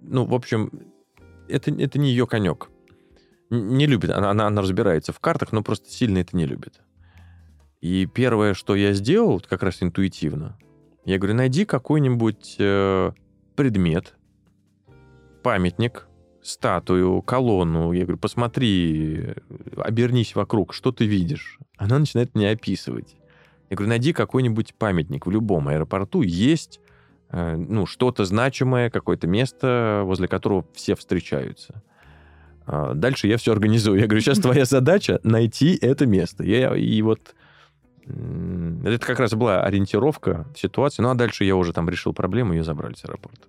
ну, 0.01 0.25
в 0.25 0.33
общем, 0.33 0.71
это, 1.49 1.71
это 1.71 1.99
не 1.99 2.09
ее 2.09 2.25
конек. 2.25 2.69
Не 3.49 3.85
любит, 3.87 4.11
она, 4.11 4.29
она, 4.31 4.47
она 4.47 4.61
разбирается 4.61 5.11
в 5.11 5.19
картах, 5.19 5.51
но 5.51 5.61
просто 5.61 5.89
сильно 5.89 6.19
это 6.19 6.37
не 6.37 6.45
любит. 6.45 6.81
И 7.81 8.05
первое, 8.05 8.53
что 8.53 8.75
я 8.75 8.93
сделал, 8.93 9.39
как 9.39 9.63
раз 9.63 9.81
интуитивно, 9.81 10.57
я 11.05 11.17
говорю, 11.17 11.35
найди 11.35 11.65
какой-нибудь 11.65 12.57
э, 12.59 13.11
предмет, 13.55 14.15
памятник, 15.43 16.07
статую, 16.41 17.21
колонну. 17.21 17.93
Я 17.93 18.03
говорю, 18.03 18.17
посмотри, 18.17 19.33
обернись 19.77 20.35
вокруг, 20.35 20.73
что 20.73 20.91
ты 20.91 21.05
видишь? 21.05 21.57
Она 21.77 21.99
начинает 21.99 22.35
мне 22.35 22.49
описывать. 22.49 23.15
Я 23.69 23.77
говорю, 23.77 23.89
найди 23.89 24.13
какой-нибудь 24.13 24.73
памятник 24.75 25.25
в 25.25 25.31
любом 25.31 25.67
аэропорту. 25.69 26.21
Есть 26.21 26.81
э, 27.29 27.55
ну, 27.55 27.85
что-то 27.85 28.25
значимое, 28.25 28.89
какое-то 28.89 29.27
место, 29.27 30.01
возле 30.05 30.27
которого 30.27 30.65
все 30.73 30.95
встречаются. 30.95 31.81
А 32.65 32.93
Дальше 32.93 33.27
я 33.27 33.37
все 33.37 33.51
организую. 33.51 33.99
Я 33.99 34.07
говорю, 34.07 34.21
сейчас 34.21 34.39
твоя 34.39 34.65
задача 34.65 35.19
найти 35.23 35.77
это 35.81 36.05
место. 36.05 36.43
Я, 36.43 36.75
и 36.75 37.01
вот 37.01 37.35
это 38.83 39.05
как 39.05 39.19
раз 39.19 39.33
была 39.33 39.61
ориентировка 39.61 40.47
ситуации. 40.55 41.01
Ну, 41.01 41.09
а 41.09 41.15
дальше 41.15 41.43
я 41.43 41.55
уже 41.55 41.73
там 41.73 41.89
решил 41.89 42.13
проблему, 42.13 42.53
ее 42.53 42.63
забрали 42.63 42.95
с 42.95 43.05
аэропорта. 43.05 43.47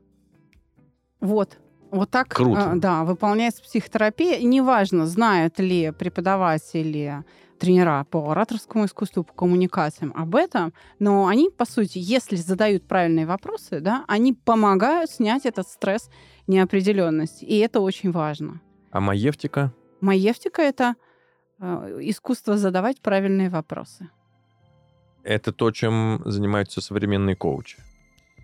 Вот. 1.21 1.59
Вот 1.91 2.11
так, 2.11 2.29
Круто. 2.29 2.73
а, 2.73 2.77
да, 2.77 3.05
выполняется 3.05 3.63
психотерапия. 3.63 4.37
И 4.39 4.45
неважно, 4.45 5.07
знают 5.07 5.59
ли 5.59 5.91
преподаватели, 5.91 7.25
тренера 7.59 8.07
по 8.11 8.31
ораторскому 8.31 8.87
искусству, 8.87 9.23
по 9.23 9.33
коммуникациям 9.35 10.13
об 10.17 10.35
этом, 10.35 10.73
но 10.99 11.27
они, 11.27 11.51
по 11.51 11.67
сути, 11.67 11.99
если 11.99 12.37
задают 12.37 12.89
правильные 12.89 13.27
вопросы, 13.27 13.81
да, 13.81 14.05
они 14.09 14.33
помогают 14.33 15.11
снять 15.11 15.47
этот 15.47 15.69
стресс 15.69 16.11
неопределенности. 16.47 17.45
И 17.45 17.59
это 17.59 17.81
очень 17.81 18.13
важно. 18.13 18.61
А 18.91 19.01
маевтика? 19.01 19.73
Маевтика— 20.01 20.63
это 20.63 20.95
э, 21.61 21.99
искусство 22.03 22.57
задавать 22.57 23.01
правильные 23.03 23.51
вопросы. 23.51 24.09
Это 25.25 25.53
то, 25.53 25.71
чем 25.71 26.23
занимаются 26.25 26.81
современные 26.81 27.37
коучи. 27.37 27.77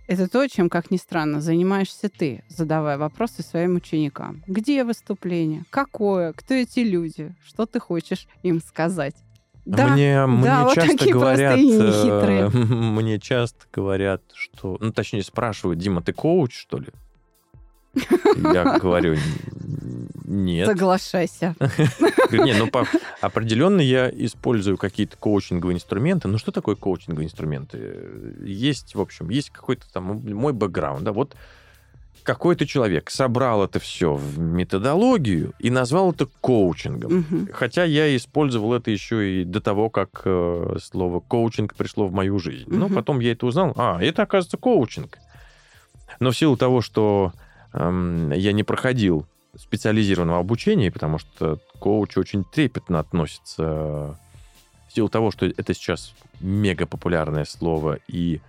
Это 0.08 0.28
то, 0.28 0.46
чем, 0.46 0.68
как 0.68 0.90
ни 0.92 0.98
странно, 0.98 1.40
занимаешься 1.40 2.08
ты, 2.08 2.44
задавая 2.48 2.96
вопросы 2.96 3.42
своим 3.42 3.74
ученикам. 3.76 4.42
Где 4.46 4.84
выступление? 4.84 5.64
Какое? 5.70 6.32
Кто 6.32 6.54
эти 6.54 6.80
люди? 6.80 7.34
Что 7.44 7.66
ты 7.66 7.80
хочешь 7.80 8.28
им 8.44 8.60
сказать? 8.60 9.16
Да, 9.64 9.88
мне, 9.88 10.24
мне 10.26 10.62
вот 10.62 10.74
часто 10.74 10.96
такие 10.96 11.12
говорят, 11.12 11.54
простые 11.54 11.64
и 11.64 11.82
нехитрые. 11.82 12.42
э, 12.44 12.48
мне 12.92 13.18
часто 13.18 13.64
говорят, 13.72 14.22
что, 14.32 14.76
ну, 14.80 14.92
точнее, 14.92 15.24
спрашивают, 15.24 15.80
Дима, 15.80 16.02
ты 16.02 16.12
коуч, 16.12 16.56
что 16.56 16.78
ли? 16.78 16.88
Я 18.36 18.78
говорю, 18.78 19.14
«Н- 19.14 19.75
нет. 20.26 20.66
Соглашайся. 20.66 21.54
Не, 22.30 22.54
ну, 22.54 22.68
определенно 23.20 23.80
я 23.80 24.10
использую 24.10 24.76
какие-то 24.76 25.16
коучинговые 25.16 25.76
инструменты. 25.76 26.28
Ну, 26.28 26.38
что 26.38 26.52
такое 26.52 26.74
коучинговые 26.74 27.26
инструменты? 27.26 28.34
Есть, 28.42 28.94
в 28.94 29.00
общем, 29.00 29.30
есть 29.30 29.50
какой-то 29.50 29.90
там 29.92 30.22
мой 30.34 30.52
бэкграунд, 30.52 31.04
да, 31.04 31.12
вот 31.12 31.36
какой-то 32.22 32.66
человек 32.66 33.08
собрал 33.10 33.64
это 33.64 33.78
все 33.78 34.14
в 34.14 34.38
методологию 34.40 35.52
и 35.60 35.70
назвал 35.70 36.10
это 36.10 36.26
коучингом. 36.40 37.18
Мгм. 37.18 37.48
Хотя 37.52 37.84
я 37.84 38.14
использовал 38.16 38.74
это 38.74 38.90
еще 38.90 39.42
и 39.42 39.44
до 39.44 39.60
того, 39.60 39.90
как 39.90 40.22
э, 40.24 40.76
слово 40.82 41.20
коучинг 41.20 41.74
пришло 41.76 42.08
в 42.08 42.12
мою 42.12 42.40
жизнь. 42.40 42.64
Но 42.66 42.86
Мгм. 42.86 42.94
потом 42.96 43.20
я 43.20 43.32
это 43.32 43.46
узнал. 43.46 43.72
А, 43.76 44.02
это, 44.02 44.22
оказывается, 44.22 44.56
коучинг. 44.56 45.18
Но 46.18 46.32
в 46.32 46.36
силу 46.36 46.56
того, 46.56 46.80
что 46.80 47.32
эм, 47.72 48.32
я 48.32 48.52
не 48.52 48.64
проходил 48.64 49.26
специализированного 49.58 50.40
обучения, 50.40 50.90
потому 50.90 51.18
что 51.18 51.58
коуч 51.78 52.16
очень 52.16 52.44
трепетно 52.44 52.98
относится 52.98 53.62
э, 53.62 54.14
в 54.88 54.94
силу 54.94 55.08
того, 55.08 55.30
что 55.30 55.46
это 55.46 55.74
сейчас 55.74 56.14
мега 56.40 56.86
популярное 56.86 57.44
слово, 57.44 57.98
и 58.08 58.40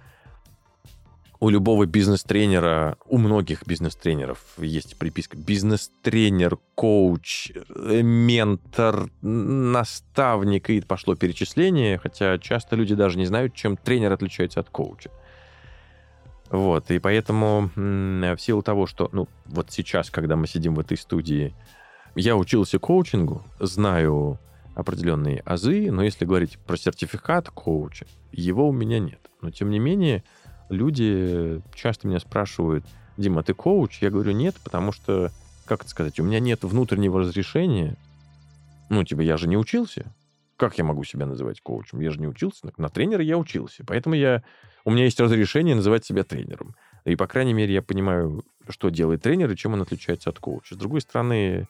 у 1.40 1.50
любого 1.50 1.86
бизнес-тренера, 1.86 2.98
у 3.06 3.18
многих 3.18 3.66
бизнес-тренеров 3.68 4.40
есть 4.58 4.98
приписка 4.98 5.38
бизнес-тренер, 5.38 6.58
коуч, 6.76 7.52
э, 7.52 8.02
ментор, 8.02 9.10
наставник, 9.22 10.70
и 10.70 10.82
пошло 10.82 11.16
перечисление, 11.16 11.98
хотя 12.00 12.38
часто 12.40 12.76
люди 12.76 12.96
даже 12.96 13.18
не 13.18 13.26
знают, 13.26 13.54
чем 13.54 13.78
тренер 13.78 14.14
отличается 14.14 14.60
от 14.60 14.70
коуча. 14.70 15.12
Вот, 16.50 16.92
и 16.92 17.00
поэтому 17.00 17.70
в 17.76 18.38
силу 18.40 18.62
того, 18.62 18.88
что, 18.88 19.10
ну, 19.12 19.28
вот 19.46 19.72
сейчас, 19.72 20.10
когда 20.10 20.36
мы 20.36 20.48
сидим 20.48 20.76
в 20.76 20.80
этой 20.80 20.98
студии, 20.98 21.54
я 22.16 22.38
учился 22.38 22.80
коучингу, 22.80 23.44
знаю 23.60 24.40
определенные 24.76 25.42
азы, 25.42 25.92
но 25.92 26.04
если 26.04 26.26
говорить 26.26 26.58
про 26.60 26.78
сертификат 26.78 27.50
коуча, 27.50 28.06
его 28.32 28.70
у 28.70 28.72
меня 28.72 29.00
нет. 29.00 29.20
Но, 29.42 29.52
тем 29.52 29.70
не 29.72 29.80
менее, 29.80 30.24
люди 30.70 31.62
часто 31.76 32.08
меня 32.08 32.20
спрашивают, 32.20 32.86
Дима, 33.18 33.44
ты 33.44 33.54
коуч? 33.54 34.02
Я 34.02 34.10
говорю, 34.10 34.32
нет, 34.32 34.56
потому 34.64 34.92
что, 34.92 35.32
как 35.66 35.82
это 35.82 35.90
сказать, 35.90 36.20
у 36.20 36.24
меня 36.24 36.40
нет 36.40 36.64
внутреннего 36.64 37.20
разрешения. 37.20 37.98
Ну, 38.90 39.04
типа, 39.04 39.22
я 39.22 39.38
же 39.38 39.48
не 39.48 39.58
учился. 39.58 40.14
Как 40.58 40.78
я 40.80 40.84
могу 40.84 41.04
себя 41.04 41.28
называть 41.28 41.62
коучем? 41.62 42.00
Я 42.02 42.10
же 42.10 42.20
не 42.20 42.28
учился. 42.28 42.72
На 42.78 42.90
тренера 42.90 43.24
я 43.24 43.38
учился. 43.38 43.84
Поэтому 43.86 44.16
я, 44.16 44.44
у 44.86 44.92
меня 44.92 45.06
есть 45.06 45.20
разрешение 45.20 45.76
называть 45.76 46.04
себя 46.04 46.24
тренером. 46.24 46.76
И, 47.06 47.16
по 47.16 47.28
крайней 47.28 47.54
мере, 47.54 47.74
я 47.74 47.84
понимаю, 47.84 48.44
что 48.68 48.90
делает 48.90 49.22
тренер 49.22 49.52
и 49.52 49.56
чем 49.56 49.74
он 49.74 49.84
отличается 49.84 50.32
от 50.32 50.40
коуча. 50.40 50.74
С 50.74 50.78
другой 50.78 51.02
стороны, 51.02 51.68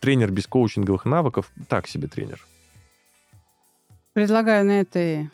тренер 0.00 0.30
без 0.30 0.46
коучинговых 0.46 1.04
навыков 1.04 1.52
так 1.68 1.86
себе 1.86 2.08
тренер. 2.08 2.44
Предлагаю 4.14 4.64
на 4.64 4.80
этой 4.80 5.30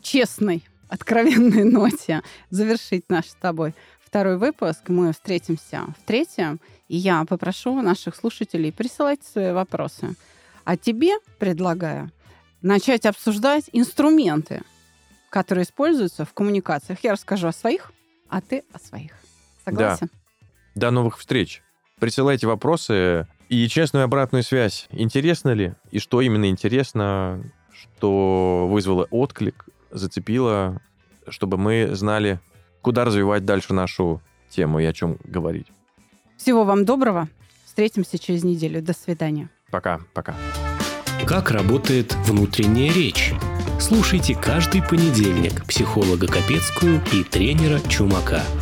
честной, 0.00 0.64
откровенной 0.88 1.64
ноте 1.70 2.22
завершить 2.48 3.04
наш 3.10 3.26
с 3.26 3.34
тобой 3.34 3.74
второй 4.00 4.38
выпуск. 4.38 4.88
Мы 4.88 5.12
встретимся 5.12 5.84
в 5.98 6.06
третьем, 6.06 6.60
и 6.88 6.96
я 6.96 7.24
попрошу 7.26 7.80
наших 7.82 8.16
слушателей 8.16 8.72
присылать 8.72 9.22
свои 9.22 9.52
вопросы. 9.52 10.16
А 10.64 10.76
тебе 10.76 11.14
предлагаю 11.38 12.10
начать 12.62 13.06
обсуждать 13.06 13.70
инструменты, 13.72 14.62
которые 15.30 15.64
используются 15.64 16.24
в 16.24 16.32
коммуникациях. 16.32 16.98
Я 17.02 17.12
расскажу 17.12 17.48
о 17.48 17.52
своих, 17.52 17.92
а 18.28 18.40
ты 18.40 18.64
о 18.72 18.78
своих. 18.78 19.12
Согласен? 19.64 20.10
До 20.74 20.90
новых 20.90 21.18
встреч. 21.18 21.62
Присылайте 21.98 22.46
вопросы 22.46 23.26
и 23.48 23.66
честную 23.68 24.04
обратную 24.04 24.42
связь. 24.42 24.86
Интересно 24.90 25.50
ли? 25.50 25.74
И 25.90 25.98
что 25.98 26.20
именно 26.20 26.48
интересно, 26.48 27.42
что 27.72 28.68
вызвало 28.70 29.06
отклик, 29.10 29.66
зацепило, 29.90 30.80
чтобы 31.28 31.56
мы 31.56 31.90
знали, 31.92 32.40
куда 32.82 33.04
развивать 33.04 33.44
дальше 33.44 33.74
нашу 33.74 34.22
тему 34.48 34.80
и 34.80 34.84
о 34.84 34.92
чем 34.92 35.18
говорить. 35.24 35.66
Всего 36.36 36.64
вам 36.64 36.84
доброго. 36.84 37.28
Встретимся 37.64 38.18
через 38.18 38.44
неделю. 38.44 38.80
До 38.80 38.92
свидания. 38.92 39.50
Пока, 39.70 40.00
пока. 40.14 40.34
Как 41.26 41.50
работает 41.50 42.14
внутренняя 42.26 42.92
речь? 42.92 43.32
Слушайте 43.80 44.34
каждый 44.34 44.82
понедельник 44.82 45.64
психолога 45.66 46.26
Капецкую 46.26 47.02
и 47.12 47.22
тренера 47.22 47.80
Чумака– 47.88 48.42